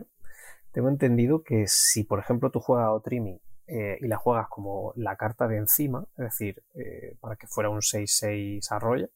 tengo 0.72 0.88
entendido 0.88 1.44
que 1.44 1.66
si, 1.68 2.04
por 2.04 2.20
ejemplo, 2.20 2.50
tú 2.52 2.60
juegas 2.62 2.86
a 2.86 2.94
Otrimi 2.94 3.42
eh, 3.68 3.98
y 4.02 4.08
la 4.08 4.18
juegas 4.18 4.48
como 4.50 4.94
la 4.96 5.18
carta 5.18 5.48
de 5.48 5.58
encima, 5.58 6.06
es 6.18 6.24
decir, 6.24 6.64
eh, 6.74 7.18
para 7.20 7.36
que 7.36 7.48
fuera 7.48 7.70
un 7.70 7.82
6-6 7.82 8.72
arroyo, 8.72 9.10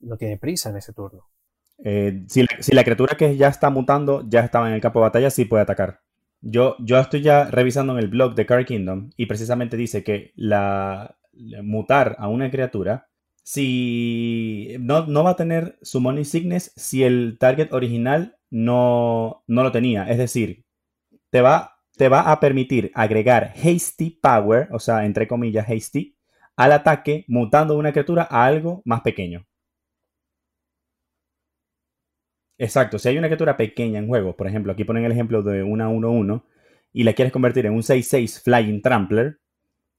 no 0.00 0.16
tiene 0.16 0.36
prisa 0.36 0.70
en 0.70 0.76
ese 0.78 0.92
turno. 0.92 1.28
Eh, 1.84 2.24
si, 2.26 2.46
la, 2.72 2.84
criatura 2.84 3.16
que 3.16 3.36
ya 3.36 3.48
está 3.48 3.70
mutando 3.70 4.24
ya 4.26 4.40
estaba 4.40 4.68
en 4.68 4.74
el 4.74 4.80
campo 4.80 5.00
de 5.00 5.04
batalla, 5.04 5.30
sí 5.30 5.44
puede 5.44 5.62
atacar. 5.62 6.00
Yo, 6.40 6.76
yo 6.78 6.98
estoy 6.98 7.22
ya 7.22 7.44
revisando 7.44 7.92
en 7.92 7.98
el 7.98 8.08
blog 8.08 8.34
de 8.34 8.46
Card 8.46 8.64
Kingdom 8.66 9.10
y 9.16 9.26
precisamente 9.26 9.76
dice 9.76 10.02
que 10.04 10.32
la, 10.36 11.16
mutar 11.62 12.16
a 12.18 12.28
una 12.28 12.50
criatura 12.50 13.08
si 13.42 14.74
no, 14.80 15.06
no, 15.06 15.22
va 15.22 15.30
a 15.30 15.36
tener 15.36 15.78
Summon 15.80 16.18
Insignes 16.18 16.72
si 16.74 17.04
el 17.04 17.36
target 17.38 17.72
original 17.72 18.36
no, 18.50 19.44
no 19.46 19.62
lo 19.62 19.70
tenía. 19.70 20.10
Es 20.10 20.18
decir, 20.18 20.64
te 21.30 21.40
va, 21.42 21.78
te 21.96 22.08
va 22.08 22.32
a 22.32 22.40
permitir 22.40 22.90
agregar 22.94 23.52
Hasty 23.54 24.18
Power, 24.20 24.68
o 24.72 24.80
sea, 24.80 25.04
entre 25.04 25.28
comillas, 25.28 25.68
Hasty, 25.68 26.16
al 26.56 26.72
ataque 26.72 27.24
mutando 27.28 27.76
una 27.76 27.92
criatura 27.92 28.26
a 28.28 28.46
algo 28.46 28.82
más 28.84 29.02
pequeño. 29.02 29.46
Exacto, 32.58 32.98
si 32.98 33.08
hay 33.08 33.18
una 33.18 33.28
criatura 33.28 33.56
pequeña 33.56 33.98
en 33.98 34.08
juego, 34.08 34.36
por 34.36 34.46
ejemplo, 34.46 34.72
aquí 34.72 34.84
ponen 34.84 35.04
el 35.04 35.12
ejemplo 35.12 35.42
de 35.42 35.62
una 35.62 35.90
1-1 35.90 36.42
y 36.92 37.04
la 37.04 37.12
quieres 37.12 37.32
convertir 37.32 37.66
en 37.66 37.74
un 37.74 37.82
6-6 37.82 38.42
Flying 38.42 38.80
Trampler, 38.80 39.40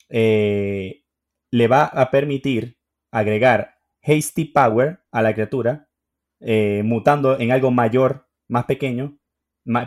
eh, 0.10 1.04
le 1.52 1.68
va 1.68 1.84
a 1.86 2.10
permitir 2.10 2.78
agregar 3.12 3.76
Hasty 4.02 4.46
Power 4.46 5.02
a 5.12 5.22
la 5.22 5.34
criatura, 5.34 5.90
eh, 6.40 6.82
mutando 6.84 7.40
en 7.40 7.52
algo 7.52 7.72
mayor, 7.72 8.28
más 8.48 8.66
pequeño, 8.66 9.20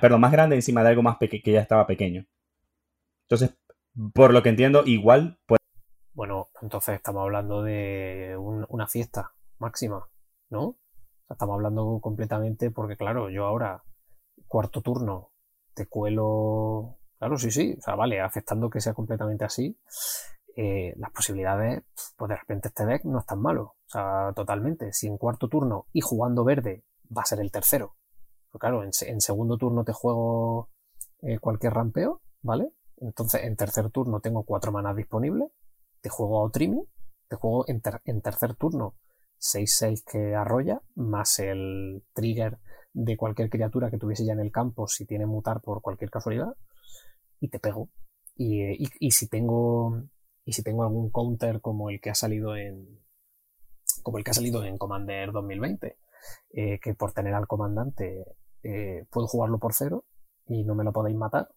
perdón, 0.01 0.21
más 0.21 0.33
grande 0.33 0.57
encima 0.57 0.83
de 0.83 0.91
algo 0.91 1.03
más 1.03 1.17
que 1.19 1.43
ya 1.45 1.61
estaba 1.61 1.87
pequeño. 1.87 2.27
Entonces, 3.23 3.57
por 4.15 4.33
lo 4.33 4.43
que 4.43 4.51
entiendo, 4.51 4.83
igual 4.87 5.39
puede... 5.47 5.61
Bueno, 6.13 6.49
entonces 6.61 6.97
estamos 6.97 7.23
hablando 7.23 7.63
de 7.63 8.37
una 8.37 8.87
fiesta 8.87 9.33
máxima, 9.59 10.09
¿no? 10.51 10.77
Estamos 11.31 11.55
hablando 11.55 11.99
completamente 12.01 12.71
porque, 12.71 12.97
claro, 12.97 13.31
yo 13.31 13.47
ahora, 13.47 13.83
cuarto 14.49 14.83
turno, 14.83 15.31
te 15.75 15.87
cuelo. 15.87 16.99
Claro, 17.19 17.37
sí, 17.39 17.51
sí. 17.51 17.77
O 17.79 17.83
sea, 17.83 17.95
vale, 17.95 18.21
aceptando 18.21 18.71
que 18.71 18.81
sea 18.81 18.95
completamente 18.95 19.45
así, 19.45 19.79
eh, 20.57 20.95
las 20.97 21.11
posibilidades, 21.13 21.83
pues 22.17 22.29
de 22.29 22.37
repente 22.37 22.69
este 22.69 22.87
deck 22.87 23.05
no 23.05 23.21
es 23.21 23.27
tan 23.27 23.41
malo. 23.41 23.77
O 23.87 23.89
sea, 23.89 24.33
totalmente. 24.35 24.93
Si 24.93 25.07
en 25.07 25.19
cuarto 25.19 25.49
turno 25.49 25.87
y 25.93 26.01
jugando 26.01 26.45
verde 26.45 26.85
va 27.17 27.23
a 27.23 27.27
ser 27.27 27.41
el 27.41 27.51
tercero. 27.51 27.97
Pues 28.51 28.61
claro, 28.61 28.83
en, 28.83 29.21
segundo 29.21 29.57
turno 29.59 29.85
te 29.85 29.93
juego 29.93 30.71
eh, 31.23 31.39
cualquier 31.39 31.75
rampeo, 31.75 32.21
¿vale? 32.43 32.73
Entonces 32.97 33.45
en 33.45 33.57
tercer 33.57 33.91
turno 33.91 34.21
tengo 34.21 34.45
cuatro 34.45 34.73
manas 34.73 34.97
disponibles. 34.97 35.51
Te 36.01 36.09
juego 36.09 36.41
a 36.41 36.45
Otrimi. 36.45 36.83
Te 37.29 37.37
juego 37.37 37.65
en 37.69 37.81
tercer 38.23 38.57
turno 38.57 38.95
6-6 39.41 40.05
que 40.05 40.35
arrolla, 40.35 40.83
más 40.95 41.39
el 41.39 42.05
trigger 42.13 42.59
de 42.93 43.17
cualquier 43.17 43.49
criatura 43.51 43.91
que 43.91 43.99
tuviese 43.99 44.25
ya 44.25 44.33
en 44.33 44.41
el 44.41 44.53
campo 44.53 44.87
si 44.87 45.07
tiene 45.07 45.27
mutar 45.27 45.61
por 45.61 45.81
cualquier 45.81 46.11
casualidad, 46.11 46.55
y 47.41 47.49
te 47.49 47.59
pego. 47.59 47.89
Y, 48.37 49.11
si 49.11 49.29
tengo. 49.29 50.03
Y 50.45 50.53
si 50.53 50.63
tengo 50.63 50.83
algún 50.83 51.11
counter 51.11 51.61
como 51.61 51.91
el 51.91 52.01
que 52.01 52.11
ha 52.11 52.15
salido 52.15 52.57
en. 52.57 53.01
Como 54.03 54.19
el 54.19 54.25
que 54.25 54.31
ha 54.31 54.35
salido 54.35 54.65
en 54.65 54.79
Commander 54.79 55.33
2020. 55.33 55.99
Eh, 56.53 56.79
que 56.81 56.95
por 56.95 57.13
tener 57.13 57.33
al 57.35 57.47
comandante 57.47 58.25
eh, 58.63 59.07
puedo 59.11 59.27
jugarlo 59.27 59.59
por 59.59 59.73
cero 59.73 60.05
y 60.47 60.65
no 60.65 60.75
me 60.75 60.85
lo 60.85 60.93
podéis 60.93 61.17
matar, 61.17 61.49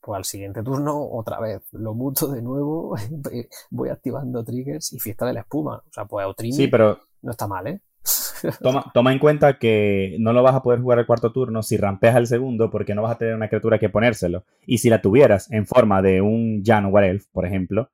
pues 0.00 0.16
al 0.16 0.24
siguiente 0.24 0.62
turno 0.62 1.02
otra 1.10 1.40
vez 1.40 1.62
lo 1.72 1.94
muto 1.94 2.28
de 2.28 2.42
nuevo, 2.42 2.94
voy 3.70 3.88
activando 3.88 4.44
triggers 4.44 4.92
y 4.92 5.00
fiesta 5.00 5.26
de 5.26 5.32
la 5.32 5.40
espuma. 5.40 5.78
O 5.78 5.92
sea, 5.92 6.04
pues 6.04 6.24
Outrimi 6.26 6.52
sí, 6.52 6.68
pero 6.68 7.00
no 7.24 7.30
está 7.30 7.46
mal, 7.46 7.66
¿eh? 7.66 7.80
Toma, 8.62 8.90
toma, 8.92 9.12
en 9.12 9.18
cuenta 9.18 9.58
que 9.58 10.16
no 10.18 10.34
lo 10.34 10.42
vas 10.42 10.54
a 10.54 10.62
poder 10.62 10.80
jugar 10.80 10.98
el 10.98 11.06
cuarto 11.06 11.32
turno 11.32 11.62
si 11.62 11.78
rampeas 11.78 12.14
al 12.14 12.26
segundo 12.26 12.70
porque 12.70 12.94
no 12.94 13.00
vas 13.00 13.12
a 13.12 13.18
tener 13.18 13.34
una 13.34 13.48
criatura 13.48 13.78
que 13.78 13.88
ponérselo. 13.88 14.44
Y 14.66 14.78
si 14.78 14.90
la 14.90 15.00
tuvieras 15.00 15.50
en 15.50 15.66
forma 15.66 16.02
de 16.02 16.20
un 16.20 16.62
Jan 16.62 16.86
War 16.86 17.04
Elf, 17.04 17.24
por 17.32 17.46
ejemplo, 17.46 17.90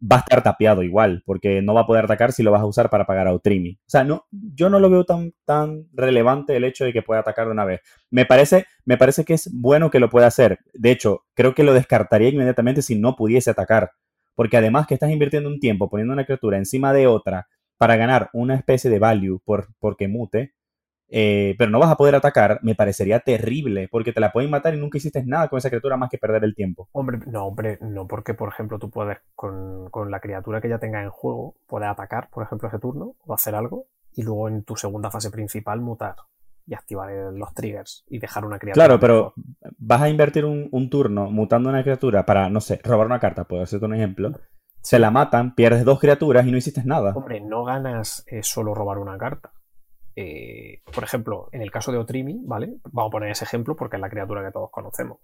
va 0.00 0.16
a 0.16 0.18
estar 0.20 0.42
tapeado 0.42 0.82
igual 0.82 1.22
porque 1.26 1.60
no 1.60 1.74
va 1.74 1.82
a 1.82 1.86
poder 1.86 2.06
atacar 2.06 2.32
si 2.32 2.42
lo 2.42 2.50
vas 2.50 2.62
a 2.62 2.66
usar 2.66 2.88
para 2.88 3.04
pagar 3.04 3.28
a 3.28 3.34
Utrimi. 3.34 3.72
O 3.74 3.90
sea, 3.90 4.04
no, 4.04 4.26
yo 4.30 4.70
no 4.70 4.80
lo 4.80 4.88
veo 4.88 5.04
tan, 5.04 5.34
tan 5.44 5.86
relevante 5.92 6.56
el 6.56 6.64
hecho 6.64 6.84
de 6.86 6.94
que 6.94 7.02
pueda 7.02 7.20
atacar 7.20 7.46
de 7.46 7.52
una 7.52 7.66
vez. 7.66 7.80
Me 8.10 8.24
parece, 8.24 8.64
me 8.86 8.96
parece 8.96 9.26
que 9.26 9.34
es 9.34 9.50
bueno 9.52 9.90
que 9.90 10.00
lo 10.00 10.08
pueda 10.08 10.28
hacer. 10.28 10.60
De 10.72 10.90
hecho, 10.90 11.24
creo 11.34 11.54
que 11.54 11.64
lo 11.64 11.74
descartaría 11.74 12.30
inmediatamente 12.30 12.80
si 12.80 12.98
no 12.98 13.16
pudiese 13.16 13.50
atacar. 13.50 13.90
Porque 14.34 14.56
además 14.56 14.86
que 14.86 14.94
estás 14.94 15.10
invirtiendo 15.10 15.50
un 15.50 15.60
tiempo 15.60 15.90
poniendo 15.90 16.14
una 16.14 16.24
criatura 16.24 16.56
encima 16.56 16.94
de 16.94 17.06
otra 17.06 17.46
para 17.80 17.96
ganar 17.96 18.28
una 18.34 18.56
especie 18.56 18.90
de 18.90 18.98
value 18.98 19.40
por, 19.42 19.68
porque 19.78 20.06
mute, 20.06 20.52
eh, 21.08 21.54
pero 21.56 21.70
no 21.70 21.78
vas 21.78 21.90
a 21.90 21.96
poder 21.96 22.14
atacar, 22.14 22.60
me 22.62 22.74
parecería 22.74 23.20
terrible, 23.20 23.88
porque 23.90 24.12
te 24.12 24.20
la 24.20 24.32
pueden 24.32 24.50
matar 24.50 24.74
y 24.74 24.76
nunca 24.76 24.98
hiciste 24.98 25.24
nada 25.24 25.48
con 25.48 25.56
esa 25.56 25.70
criatura 25.70 25.96
más 25.96 26.10
que 26.10 26.18
perder 26.18 26.44
el 26.44 26.54
tiempo. 26.54 26.90
Hombre, 26.92 27.20
no, 27.26 27.46
hombre, 27.46 27.78
no, 27.80 28.06
porque 28.06 28.34
por 28.34 28.50
ejemplo 28.50 28.78
tú 28.78 28.90
puedes, 28.90 29.16
con, 29.34 29.88
con 29.88 30.10
la 30.10 30.20
criatura 30.20 30.60
que 30.60 30.68
ya 30.68 30.78
tenga 30.78 31.02
en 31.02 31.08
juego, 31.08 31.54
puedes 31.66 31.88
atacar, 31.88 32.28
por 32.28 32.44
ejemplo, 32.44 32.68
ese 32.68 32.78
turno, 32.78 33.14
o 33.24 33.32
hacer 33.32 33.54
algo, 33.54 33.86
y 34.12 34.24
luego 34.24 34.48
en 34.48 34.62
tu 34.62 34.76
segunda 34.76 35.10
fase 35.10 35.30
principal 35.30 35.80
mutar 35.80 36.16
y 36.66 36.74
activar 36.74 37.10
los 37.32 37.54
triggers 37.54 38.04
y 38.10 38.18
dejar 38.18 38.44
una 38.44 38.58
criatura. 38.58 38.84
Claro, 38.84 39.00
pero 39.00 39.32
vas 39.78 40.02
a 40.02 40.10
invertir 40.10 40.44
un, 40.44 40.68
un, 40.70 40.90
turno 40.90 41.30
mutando 41.30 41.70
una 41.70 41.82
criatura 41.82 42.26
para, 42.26 42.50
no 42.50 42.60
sé, 42.60 42.78
robar 42.84 43.06
una 43.06 43.20
carta, 43.20 43.44
puedo 43.44 43.62
hacerte 43.62 43.86
un 43.86 43.94
ejemplo, 43.94 44.32
se 44.82 44.98
la 44.98 45.10
matan, 45.10 45.54
pierdes 45.54 45.84
dos 45.84 46.00
criaturas 46.00 46.46
y 46.46 46.50
no 46.50 46.56
hiciste 46.56 46.82
nada. 46.84 47.12
Hombre, 47.14 47.40
no 47.40 47.64
ganas 47.64 48.24
eh, 48.26 48.42
solo 48.42 48.74
robar 48.74 48.98
una 48.98 49.18
carta. 49.18 49.52
Eh, 50.16 50.82
por 50.92 51.04
ejemplo, 51.04 51.48
en 51.52 51.62
el 51.62 51.70
caso 51.70 51.92
de 51.92 51.98
Otrimi, 51.98 52.40
¿vale? 52.44 52.78
Vamos 52.92 53.10
a 53.10 53.12
poner 53.12 53.30
ese 53.30 53.44
ejemplo 53.44 53.76
porque 53.76 53.96
es 53.96 54.00
la 54.00 54.10
criatura 54.10 54.44
que 54.44 54.52
todos 54.52 54.70
conocemos. 54.70 55.18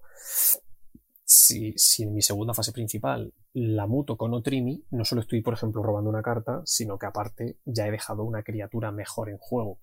Si, 1.23 1.73
si, 1.75 2.03
en 2.03 2.13
mi 2.13 2.21
segunda 2.21 2.53
fase 2.53 2.71
principal 2.71 3.33
la 3.53 3.85
muto 3.85 4.15
con 4.15 4.33
Otrimi, 4.33 4.85
no 4.91 5.03
solo 5.03 5.21
estoy, 5.21 5.41
por 5.41 5.55
ejemplo, 5.55 5.83
robando 5.83 6.09
una 6.09 6.21
carta, 6.21 6.61
sino 6.63 6.97
que 6.97 7.05
aparte 7.05 7.59
ya 7.65 7.85
he 7.85 7.91
dejado 7.91 8.23
una 8.23 8.43
criatura 8.43 8.91
mejor 8.91 9.29
en 9.29 9.37
juego. 9.37 9.79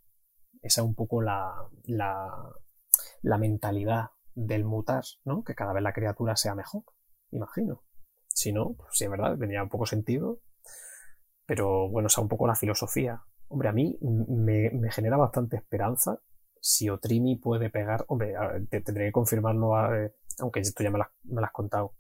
Esa 0.63 0.81
es 0.81 0.87
un 0.87 0.95
poco 0.95 1.21
la, 1.21 1.53
la, 1.85 2.53
la 3.21 3.39
mentalidad 3.39 4.11
del 4.35 4.65
mutar, 4.65 5.05
¿no? 5.25 5.45
Que 5.45 5.55
cada 5.55 5.75
vez 5.75 5.83
la 5.83 5.93
criatura 5.93 6.35
sea 6.37 6.55
mejor, 6.55 6.85
imagino. 7.31 7.83
Si 8.35 8.53
no, 8.53 8.75
pues 8.75 8.91
sí, 8.93 9.05
es 9.05 9.11
verdad, 9.11 9.39
tenía 9.39 9.65
poco 9.67 9.87
sentido. 9.87 10.41
Pero 11.47 11.89
bueno, 11.89 12.07
o 12.07 12.11
sea, 12.11 12.23
un 12.23 12.29
poco 12.29 12.47
la 12.47 12.57
filosofía. 12.57 13.23
Hombre, 13.49 13.69
a 13.69 13.73
mí 13.73 13.97
me, 14.01 14.71
genera 14.91 15.17
bastante 15.17 15.57
esperanza 15.57 16.19
si 16.61 16.91
Otrimi 16.91 17.37
puede 17.37 17.71
pegar. 17.71 18.05
Hombre, 18.09 18.35
tendré 18.69 19.07
que 19.07 19.13
confirmarlo, 19.13 19.77
aunque 20.41 20.61
esto 20.61 20.83
ya 20.83 20.91
me 20.91 20.99
lo, 20.99 21.45
has 21.45 21.53
contado. 21.53 21.95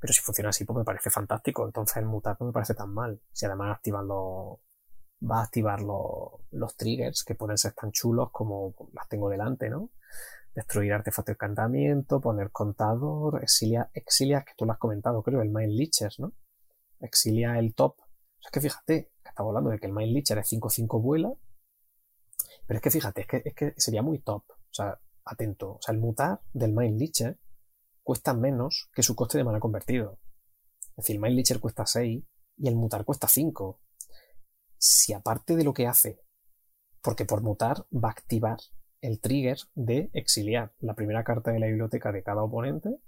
Pero 0.00 0.12
si 0.12 0.20
funciona 0.20 0.50
así, 0.50 0.64
pues 0.64 0.76
me 0.76 0.84
parece 0.84 1.10
fantástico. 1.10 1.64
Entonces 1.64 1.96
el 1.98 2.06
mutar 2.06 2.36
no 2.40 2.46
me 2.46 2.52
parece 2.52 2.74
tan 2.74 2.92
mal. 2.92 3.20
Si 3.32 3.46
además 3.46 3.76
activan 3.76 4.08
los, 4.08 4.58
va 5.22 5.40
a 5.40 5.44
activar 5.44 5.82
los 5.82 6.76
triggers 6.76 7.22
que 7.22 7.36
pueden 7.36 7.58
ser 7.58 7.74
tan 7.74 7.92
chulos 7.92 8.30
como 8.32 8.74
las 8.92 9.08
tengo 9.08 9.28
delante, 9.28 9.70
¿no? 9.70 9.90
Destruir 10.54 10.92
artefacto 10.92 11.30
de 11.30 11.34
encantamiento, 11.34 12.20
poner 12.20 12.50
contador, 12.50 13.42
exilia, 13.42 13.90
exilia, 13.94 14.42
que 14.42 14.52
tú 14.56 14.66
lo 14.66 14.72
has 14.72 14.78
comentado, 14.78 15.22
creo, 15.22 15.42
el 15.42 15.50
Mind 15.50 15.72
Leecher, 15.72 16.12
¿no? 16.18 16.32
Exilia 17.00 17.58
el 17.58 17.74
top. 17.74 17.96
O 18.00 18.42
sea, 18.42 18.50
que 18.52 18.60
fíjate, 18.60 19.10
que 19.22 19.28
estamos 19.28 19.50
hablando 19.50 19.70
de 19.70 19.78
que 19.78 19.86
el 19.86 19.92
Mind 19.92 20.12
Leecher 20.12 20.38
es 20.38 20.52
5-5 20.52 21.00
vuela, 21.00 21.32
pero 22.66 22.78
es 22.78 22.82
que 22.82 22.90
fíjate, 22.90 23.22
es 23.22 23.26
que, 23.26 23.42
es 23.44 23.54
que 23.54 23.74
sería 23.76 24.02
muy 24.02 24.20
top. 24.20 24.44
O 24.48 24.72
sea, 24.72 25.00
atento. 25.24 25.72
O 25.72 25.78
sea, 25.80 25.94
el 25.94 26.00
mutar 26.00 26.40
del 26.52 26.72
Mind 26.72 26.98
Leecher 26.98 27.38
cuesta 28.02 28.34
menos 28.34 28.90
que 28.92 29.02
su 29.02 29.14
coste 29.14 29.38
de 29.38 29.44
mana 29.44 29.60
convertido. 29.60 30.18
Es 30.90 30.96
decir, 31.04 31.16
el 31.16 31.22
Mind 31.22 31.36
Leecher 31.36 31.60
cuesta 31.60 31.86
6 31.86 32.22
y 32.56 32.68
el 32.68 32.76
mutar 32.76 33.04
cuesta 33.04 33.28
5. 33.28 33.80
Si 34.76 35.12
aparte 35.12 35.56
de 35.56 35.64
lo 35.64 35.72
que 35.72 35.86
hace, 35.86 36.20
porque 37.02 37.24
por 37.24 37.42
mutar 37.42 37.86
va 37.92 38.08
a 38.08 38.12
activar 38.12 38.58
el 39.00 39.20
trigger 39.20 39.58
de 39.74 40.10
exiliar 40.12 40.74
la 40.78 40.94
primera 40.94 41.24
carta 41.24 41.50
de 41.50 41.58
la 41.58 41.66
biblioteca 41.66 42.12
de 42.12 42.22
cada 42.22 42.42
oponente 42.42 43.00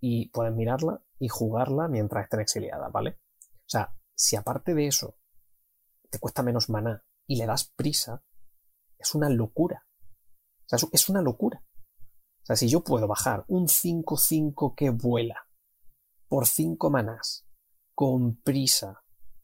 y 0.00 0.28
puedes 0.30 0.54
mirarla 0.54 1.02
y 1.18 1.28
jugarla 1.28 1.88
mientras 1.88 2.24
estén 2.24 2.40
exiliadas, 2.40 2.90
¿vale? 2.92 3.18
O 3.40 3.68
sea, 3.68 3.94
si 4.14 4.36
aparte 4.36 4.74
de 4.74 4.86
eso 4.86 5.16
te 6.10 6.18
cuesta 6.18 6.42
menos 6.42 6.70
maná 6.70 7.04
y 7.26 7.36
le 7.36 7.46
das 7.46 7.72
prisa, 7.76 8.24
es 8.98 9.14
una 9.14 9.28
locura. 9.28 9.86
O 10.66 10.76
sea, 10.76 10.88
es 10.92 11.08
una 11.08 11.22
locura. 11.22 11.64
O 12.42 12.46
sea, 12.46 12.56
si 12.56 12.68
yo 12.68 12.82
puedo 12.82 13.06
bajar 13.06 13.44
un 13.48 13.66
5-5 13.66 14.74
que 14.74 14.90
vuela 14.90 15.46
por 16.28 16.46
5 16.46 16.90
manás 16.90 17.46
con 17.94 18.40
prisa 18.40 19.02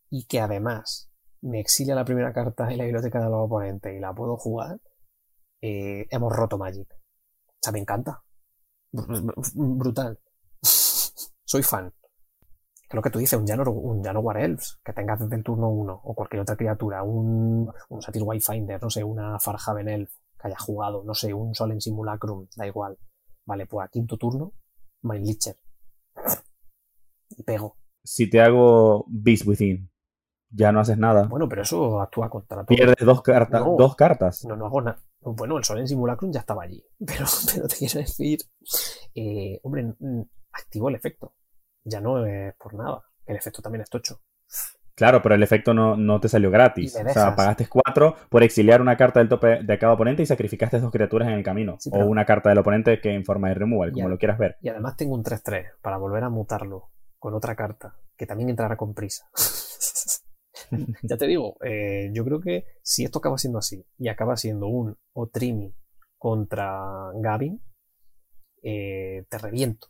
y 0.09 0.27
que 0.27 0.41
además 0.41 1.11
me 1.43 1.61
exilia 1.61 1.95
la 1.95 2.05
primera 2.05 2.33
carta 2.33 2.67
de 2.67 2.77
la 2.77 2.85
biblioteca 2.85 3.21
de 3.21 3.27
los 3.27 3.45
oponentes 3.45 3.95
y 3.95 4.01
la 4.01 4.15
puedo 4.15 4.37
jugar, 4.37 4.81
eh, 5.61 6.07
hemos 6.11 6.35
roto 6.35 6.59
Magic. 6.59 6.89
O 6.93 7.59
sea, 7.61 7.73
me 7.73 7.81
encanta. 7.81 8.23
Brutal. 8.93 10.19
Soy 10.63 11.63
fan. 11.63 11.93
Que 12.89 12.97
lo 12.97 13.03
que 13.03 13.11
tú 13.11 13.19
dices, 13.19 13.39
un 13.39 13.47
Jano, 13.47 13.69
un 13.71 14.03
War 14.19 14.39
Elves, 14.39 14.79
que 14.85 14.93
tengas 14.93 15.19
desde 15.19 15.35
el 15.37 15.43
turno 15.43 15.69
1, 15.71 16.01
o 16.05 16.15
cualquier 16.15 16.43
otra 16.43 16.57
criatura, 16.57 17.03
un, 17.03 17.69
un 17.89 18.03
Satyr 18.03 18.23
Wayfinder, 18.23 18.81
no 18.81 18.91
sé, 18.91 19.03
una 19.03 19.39
Farhaven 19.41 19.89
Elf 19.89 20.11
que 20.41 20.47
haya 20.49 20.59
jugado, 20.59 21.03
no 21.05 21.13
sé, 21.15 21.35
un 21.35 21.53
Solen 21.55 21.81
Simulacrum, 21.81 22.47
da 22.57 22.67
igual. 22.67 22.97
Vale, 23.45 23.67
pues 23.67 23.87
a 23.87 23.89
quinto 23.89 24.17
turno 24.17 24.53
Mind 25.03 25.27
Licher. 25.27 25.57
Y 27.31 27.43
pego. 27.43 27.77
Si 28.05 28.31
te 28.31 28.41
hago 28.41 29.05
Beast 29.09 29.47
Within, 29.47 29.91
ya 30.51 30.71
no 30.71 30.81
haces 30.81 30.97
nada. 30.99 31.25
Bueno, 31.27 31.49
pero 31.49 31.63
eso 31.63 32.01
actúa 32.01 32.31
contra 32.31 32.59
todo. 32.59 32.67
Pierdes 32.67 33.05
dos, 33.05 33.21
cartas 33.23 33.63
No. 33.63 33.75
dos 33.77 33.97
cartas. 33.97 34.45
No, 34.45 34.55
no 34.57 34.67
hago 34.67 34.81
nada. 34.83 35.03
Bueno, 35.21 35.59
el 35.59 35.65
Sol 35.65 35.79
en 35.81 35.89
Simulacrum 35.89 36.31
ya 36.33 36.41
estaba 36.41 36.63
allí. 36.63 36.85
Pero, 37.07 37.25
pero 37.53 37.69
te 37.69 37.77
quiero 37.77 38.01
decir, 38.01 38.39
eh, 39.15 39.59
hombre, 39.63 39.93
activo 40.53 40.89
el 40.89 40.95
efecto. 40.95 41.35
Ya 41.85 42.01
no 42.01 42.25
es 42.27 42.55
por 42.57 42.75
nada. 42.75 43.03
El 43.27 43.37
efecto 43.37 43.61
también 43.63 43.83
es 43.83 43.91
tocho. 43.91 44.21
Claro, 44.95 45.21
pero 45.21 45.35
el 45.35 45.43
efecto 45.43 45.75
no, 45.75 45.95
no 45.95 46.19
te 46.21 46.29
salió 46.29 46.51
gratis. 46.51 46.97
O 46.97 47.13
sea, 47.13 47.37
pagaste 47.37 47.69
cuatro 47.69 48.17
por 48.31 48.43
exiliar 48.43 48.81
una 48.81 48.97
carta 48.97 49.21
del 49.21 49.29
tope 49.29 49.63
de 49.63 49.79
cada 49.79 49.93
oponente 49.93 50.23
y 50.23 50.27
sacrificaste 50.27 50.81
dos 50.81 50.91
criaturas 50.91 51.29
en 51.29 51.35
el 51.35 51.43
camino. 51.45 51.77
Sí, 51.79 51.91
pero- 51.91 52.07
O 52.07 52.09
una 52.09 52.25
carta 52.25 52.49
del 52.49 52.59
oponente 52.59 52.99
que 53.01 53.13
en 53.13 53.23
forma 53.25 53.49
de 53.49 53.55
removal, 53.57 53.93
como 53.93 54.09
lo 54.09 54.17
quieras 54.17 54.39
ver. 54.39 54.57
Y 54.63 54.69
además 54.71 54.97
tengo 54.97 55.15
un 55.15 55.23
3-3 55.23 55.67
para 55.83 55.99
volver 55.99 56.25
a 56.25 56.31
mutarlo 56.31 56.91
con 57.19 57.35
otra 57.35 57.55
carta, 57.55 57.95
que 58.17 58.25
también 58.27 58.49
entrará 58.49 58.77
con 58.79 58.95
prisa. 58.95 59.29
ya 61.03 61.17
te 61.17 61.27
digo, 61.27 61.57
eh, 61.65 62.11
yo 62.13 62.25
creo 62.25 62.41
que 62.41 62.65
si 62.83 63.05
esto 63.05 63.19
acaba 63.19 63.39
siendo 63.39 63.59
así 63.59 63.85
y 63.99 64.09
acaba 64.09 64.37
siendo 64.37 64.67
un 64.67 64.97
Otrimi 65.13 65.75
contra 66.19 67.11
Gavin, 67.15 67.61
eh, 68.63 69.25
te 69.29 69.39
reviento. 69.39 69.89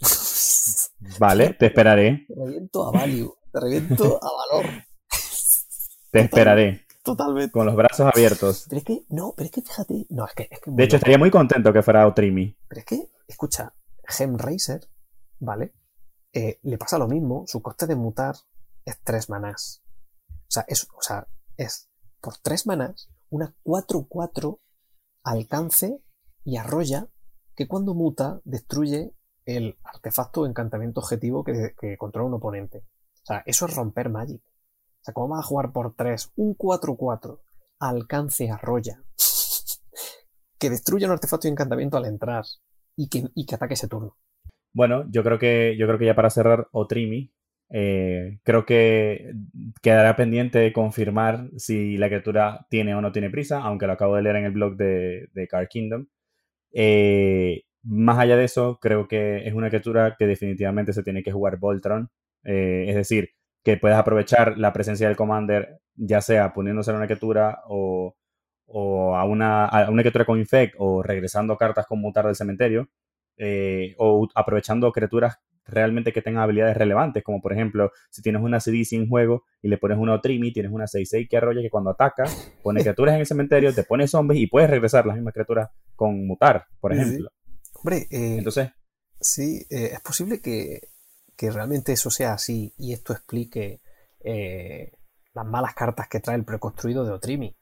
Vale, 1.18 1.54
te 1.54 1.66
esperaré. 1.66 2.26
Te 2.28 2.34
reviento 2.34 2.86
a 2.86 2.92
value, 2.92 3.32
te 3.52 3.60
reviento 3.60 4.04
a 4.22 4.52
valor. 4.52 4.70
Te 6.10 6.20
esperaré. 6.20 6.86
Totalmente. 7.02 7.52
Con 7.52 7.66
los 7.66 7.76
brazos 7.76 8.10
abiertos. 8.12 8.66
Pero 8.68 8.78
es 8.78 8.84
que, 8.84 9.04
no, 9.08 9.32
pero 9.36 9.46
es 9.46 9.52
que 9.52 9.62
fíjate, 9.62 10.06
no, 10.10 10.26
es 10.26 10.34
que, 10.34 10.48
es 10.50 10.60
que 10.60 10.70
De 10.70 10.84
hecho, 10.84 10.96
estaría 10.96 11.18
muy 11.18 11.30
contento 11.30 11.72
que 11.72 11.82
fuera 11.82 12.06
Otrimi. 12.06 12.54
Pero 12.68 12.80
es 12.80 12.84
que, 12.84 13.08
escucha, 13.26 13.74
Gemracer, 14.06 14.88
¿vale? 15.38 15.72
Eh, 16.32 16.58
le 16.62 16.76
pasa 16.76 16.98
lo 16.98 17.08
mismo, 17.08 17.44
su 17.46 17.62
coste 17.62 17.86
de 17.86 17.96
mutar 17.96 18.34
es 18.84 18.98
3 19.02 19.30
manás. 19.30 19.82
O 20.48 20.50
sea, 20.50 20.64
es, 20.66 20.88
o 20.96 21.02
sea, 21.02 21.28
es 21.56 21.90
por 22.20 22.38
3 22.38 22.66
manás 22.66 23.10
una 23.30 23.54
4-4 23.64 24.58
alcance 25.22 26.02
y 26.44 26.56
arrolla 26.56 27.08
que 27.54 27.68
cuando 27.68 27.94
muta 27.94 28.40
destruye 28.44 29.12
el 29.44 29.78
artefacto 29.82 30.42
o 30.42 30.46
encantamiento 30.46 31.00
objetivo 31.00 31.44
que, 31.44 31.96
controla 31.98 32.28
un 32.28 32.34
oponente. 32.34 32.78
O 32.78 33.26
sea, 33.26 33.42
eso 33.44 33.66
es 33.66 33.74
romper 33.74 34.08
Magic. 34.08 34.42
O 34.42 35.04
sea, 35.04 35.14
¿cómo 35.14 35.28
vas 35.28 35.44
a 35.44 35.48
jugar 35.48 35.72
por 35.72 35.94
3 35.94 36.32
un 36.36 36.56
4-4 36.56 37.40
alcance 37.80 38.50
arrolla 38.50 39.02
que 40.58 40.70
destruye 40.70 41.04
un 41.06 41.12
artefacto 41.12 41.46
y 41.46 41.50
encantamiento 41.50 41.96
al 41.96 42.06
entrar 42.06 42.44
y 42.96 43.08
que, 43.08 43.24
y 43.34 43.44
que 43.44 43.54
ataque 43.54 43.74
ese 43.74 43.88
turno? 43.88 44.16
Bueno, 44.72 45.04
yo 45.10 45.22
creo 45.22 45.38
que, 45.38 45.76
yo 45.78 45.86
creo 45.86 45.98
que 45.98 46.06
ya 46.06 46.14
para 46.14 46.30
cerrar 46.30 46.68
Otrimi, 46.72 47.32
eh, 47.70 48.38
creo 48.44 48.64
que 48.64 49.32
quedará 49.82 50.16
pendiente 50.16 50.58
de 50.58 50.72
confirmar 50.72 51.50
si 51.56 51.96
la 51.98 52.08
criatura 52.08 52.66
tiene 52.70 52.94
o 52.94 53.00
no 53.00 53.12
tiene 53.12 53.30
prisa, 53.30 53.60
aunque 53.62 53.86
lo 53.86 53.92
acabo 53.92 54.16
de 54.16 54.22
leer 54.22 54.36
en 54.36 54.44
el 54.46 54.52
blog 54.52 54.76
de, 54.76 55.28
de 55.32 55.48
Card 55.48 55.68
Kingdom. 55.68 56.06
Eh, 56.72 57.64
más 57.82 58.18
allá 58.18 58.36
de 58.36 58.44
eso, 58.44 58.78
creo 58.80 59.08
que 59.08 59.46
es 59.46 59.54
una 59.54 59.68
criatura 59.68 60.16
que 60.18 60.26
definitivamente 60.26 60.92
se 60.92 61.02
tiene 61.02 61.22
que 61.22 61.32
jugar 61.32 61.58
Voltron. 61.58 62.10
Eh, 62.44 62.86
es 62.88 62.96
decir, 62.96 63.30
que 63.64 63.76
puedes 63.76 63.98
aprovechar 63.98 64.58
la 64.58 64.72
presencia 64.72 65.08
del 65.08 65.16
Commander, 65.16 65.80
ya 65.96 66.20
sea 66.22 66.52
poniéndose 66.54 66.90
a 66.90 66.94
una 66.94 67.06
criatura 67.06 67.62
o, 67.68 68.16
o 68.66 69.16
a, 69.16 69.24
una, 69.24 69.66
a 69.66 69.90
una 69.90 70.02
criatura 70.02 70.24
con 70.24 70.38
Infect 70.38 70.74
o 70.78 71.02
regresando 71.02 71.56
cartas 71.56 71.86
con 71.86 72.00
mutar 72.00 72.26
del 72.26 72.36
cementerio 72.36 72.88
o 73.98 74.28
aprovechando 74.34 74.90
criaturas 74.92 75.38
realmente 75.68 76.12
que 76.12 76.22
tengan 76.22 76.42
habilidades 76.42 76.76
relevantes, 76.76 77.22
como 77.22 77.40
por 77.40 77.52
ejemplo, 77.52 77.92
si 78.10 78.22
tienes 78.22 78.42
una 78.42 78.58
CD 78.58 78.84
sin 78.84 79.08
juego 79.08 79.44
y 79.62 79.68
le 79.68 79.78
pones 79.78 79.98
una 79.98 80.14
Otrimi, 80.14 80.52
tienes 80.52 80.72
una 80.72 80.86
6-6 80.86 81.28
que 81.28 81.36
arrolla 81.36 81.60
que 81.60 81.70
cuando 81.70 81.90
ataca, 81.90 82.24
pone 82.62 82.80
criaturas 82.80 83.14
en 83.14 83.20
el 83.20 83.26
cementerio, 83.26 83.74
te 83.74 83.84
pone 83.84 84.08
zombies 84.08 84.40
y 84.40 84.46
puedes 84.46 84.70
regresar 84.70 85.06
las 85.06 85.16
mismas 85.16 85.34
criaturas 85.34 85.68
con 85.94 86.26
mutar, 86.26 86.66
por 86.80 86.94
sí. 86.94 87.00
ejemplo. 87.00 87.30
Hombre, 87.74 88.06
eh, 88.10 88.36
Entonces, 88.38 88.70
sí, 89.20 89.66
eh, 89.70 89.90
es 89.92 90.00
posible 90.00 90.40
que, 90.40 90.88
que 91.36 91.50
realmente 91.50 91.92
eso 91.92 92.10
sea 92.10 92.32
así 92.32 92.72
y 92.78 92.92
esto 92.92 93.12
explique 93.12 93.80
eh, 94.20 94.92
las 95.34 95.46
malas 95.46 95.74
cartas 95.74 96.08
que 96.08 96.20
trae 96.20 96.36
el 96.36 96.44
preconstruido 96.44 97.04
de 97.04 97.12
Otrimi. 97.12 97.56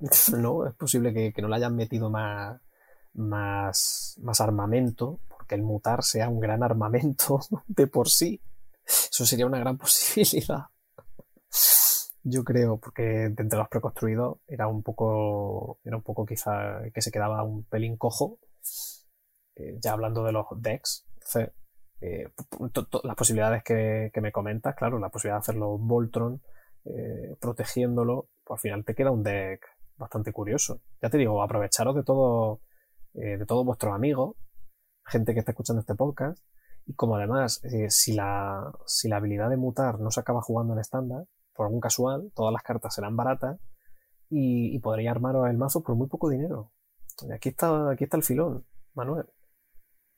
¿No? 0.38 0.66
Es 0.66 0.74
posible 0.74 1.12
que, 1.14 1.32
que 1.32 1.42
no 1.42 1.48
le 1.48 1.56
hayan 1.56 1.74
metido 1.74 2.10
más, 2.10 2.60
más, 3.14 4.16
más 4.22 4.40
armamento, 4.40 5.20
porque 5.48 5.54
el 5.54 5.62
mutar 5.62 6.04
sea 6.04 6.28
un 6.28 6.40
gran 6.40 6.62
armamento 6.62 7.40
de 7.66 7.86
por 7.86 8.08
sí. 8.08 8.42
Eso 8.84 9.24
sería 9.24 9.46
una 9.46 9.58
gran 9.58 9.78
posibilidad. 9.78 10.66
Yo 12.22 12.44
creo, 12.44 12.78
porque 12.78 13.02
de 13.02 13.42
entre 13.42 13.58
los 13.58 13.68
preconstruidos 13.68 14.38
era 14.46 14.68
un 14.68 14.82
poco, 14.82 15.78
era 15.84 15.96
un 15.96 16.02
poco 16.02 16.26
quizá 16.26 16.82
que 16.92 17.00
se 17.00 17.10
quedaba 17.10 17.42
un 17.44 17.64
pelín 17.64 17.96
cojo. 17.96 18.38
Eh, 19.56 19.78
ya 19.80 19.92
hablando 19.92 20.22
de 20.22 20.32
los 20.32 20.46
decks, 20.58 21.06
eh, 22.00 22.28
las 23.02 23.16
posibilidades 23.16 23.62
que, 23.64 24.10
que 24.12 24.20
me 24.20 24.30
comentas, 24.30 24.74
claro, 24.76 24.98
la 24.98 25.08
posibilidad 25.08 25.36
de 25.36 25.40
hacerlo 25.40 25.78
Voltron, 25.78 26.42
eh, 26.84 27.36
protegiéndolo, 27.40 28.28
pues 28.44 28.58
al 28.58 28.60
final 28.60 28.84
te 28.84 28.94
queda 28.94 29.10
un 29.10 29.22
deck 29.22 29.64
bastante 29.96 30.32
curioso. 30.32 30.82
Ya 31.00 31.08
te 31.08 31.16
digo, 31.16 31.42
aprovecharos 31.42 31.94
de 31.94 32.04
todo, 32.04 32.60
de 33.14 33.44
todos 33.46 33.64
vuestros 33.64 33.94
amigos, 33.94 34.36
gente 35.08 35.32
que 35.34 35.40
está 35.40 35.52
escuchando 35.52 35.80
este 35.80 35.94
podcast, 35.94 36.42
y 36.86 36.94
como 36.94 37.16
además, 37.16 37.62
eh, 37.64 37.90
si, 37.90 38.14
la, 38.14 38.72
si 38.86 39.08
la 39.08 39.16
habilidad 39.16 39.50
de 39.50 39.56
mutar 39.56 40.00
no 40.00 40.10
se 40.10 40.20
acaba 40.20 40.40
jugando 40.42 40.72
en 40.74 40.78
estándar, 40.80 41.24
por 41.54 41.66
algún 41.66 41.80
casual, 41.80 42.30
todas 42.34 42.52
las 42.52 42.62
cartas 42.62 42.94
serán 42.94 43.16
baratas 43.16 43.58
y, 44.30 44.74
y 44.74 44.78
podréis 44.78 45.10
armaros 45.10 45.48
el 45.50 45.58
mazo 45.58 45.82
por 45.82 45.96
muy 45.96 46.06
poco 46.08 46.30
dinero. 46.30 46.72
Y 47.28 47.32
aquí 47.32 47.48
está, 47.50 47.90
aquí 47.90 48.04
está 48.04 48.16
el 48.16 48.22
filón, 48.22 48.64
Manuel. 48.94 49.26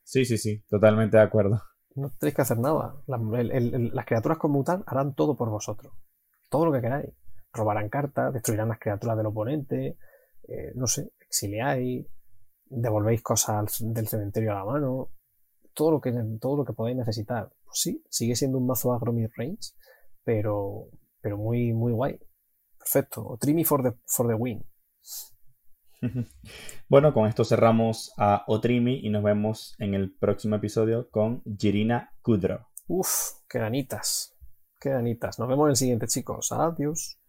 sí, 0.05 0.25
sí, 0.25 0.37
sí, 0.39 0.63
totalmente 0.69 1.17
de 1.17 1.23
acuerdo. 1.23 1.63
No 1.97 2.11
tenéis 2.21 2.37
que 2.37 2.43
hacer 2.43 2.59
nada. 2.59 2.95
La- 3.07 3.17
el- 3.41 3.51
el- 3.51 3.75
el- 3.75 3.91
las 3.95 4.05
criaturas 4.07 4.39
con 4.39 4.53
mutar 4.53 4.85
harán 4.87 5.15
todo 5.15 5.37
por 5.37 5.49
vosotros. 5.51 5.93
Todo 6.51 6.67
lo 6.67 6.73
que 6.73 6.81
queráis. 6.83 7.11
Robarán 7.53 7.89
cartas, 7.89 8.33
destruirán 8.33 8.69
las 8.69 8.79
criaturas 8.79 9.17
del 9.17 9.27
oponente, 9.27 9.99
eh, 10.47 10.73
no 10.77 10.87
sé, 10.87 11.11
exiliáis, 11.21 12.07
devolvéis 12.71 13.23
cosas 13.23 13.77
del 13.81 14.09
cementerio 14.09 14.53
a 14.53 14.55
la 14.55 14.65
mano. 14.65 15.11
Todo 15.75 15.91
lo 15.93 16.01
que, 16.01 16.13
todo 16.41 16.57
lo 16.57 16.65
que 16.65 16.73
podáis 16.73 16.97
necesitar. 16.97 17.51
Pues 17.65 17.81
sí, 17.81 18.05
sigue 18.09 18.35
siendo 18.35 18.59
un 18.59 18.67
mazo 18.67 18.93
agro 18.93 19.13
mid-range, 19.13 19.75
pero, 20.25 20.89
pero 21.21 21.37
muy, 21.37 21.73
muy 21.73 21.93
guay. 21.93 22.19
Perfecto. 22.79 23.27
O 23.27 23.37
Trimi 23.37 23.65
for 23.65 23.83
the, 23.83 23.99
for 24.07 24.27
the 24.27 24.35
win. 24.35 24.65
Bueno, 26.89 27.13
con 27.13 27.29
esto 27.29 27.45
cerramos 27.45 28.13
a 28.17 28.45
Otrimi 28.47 29.01
y 29.03 29.11
nos 29.11 29.23
vemos 29.23 29.75
en 29.79 29.95
el 29.95 30.15
próximo 30.15 30.57
episodio 30.57 31.11
con 31.11 31.43
Jirina 31.59 32.13
Kudro. 32.23 32.69
Uf, 32.87 33.33
qué 33.49 33.59
ganitas. 33.59 34.37
Qué 34.81 34.91
ganitas. 34.91 35.39
Nos 35.39 35.49
vemos 35.49 35.67
en 35.67 35.71
el 35.71 35.77
siguiente, 35.77 36.07
chicos. 36.07 36.53
Adiós. 36.53 37.20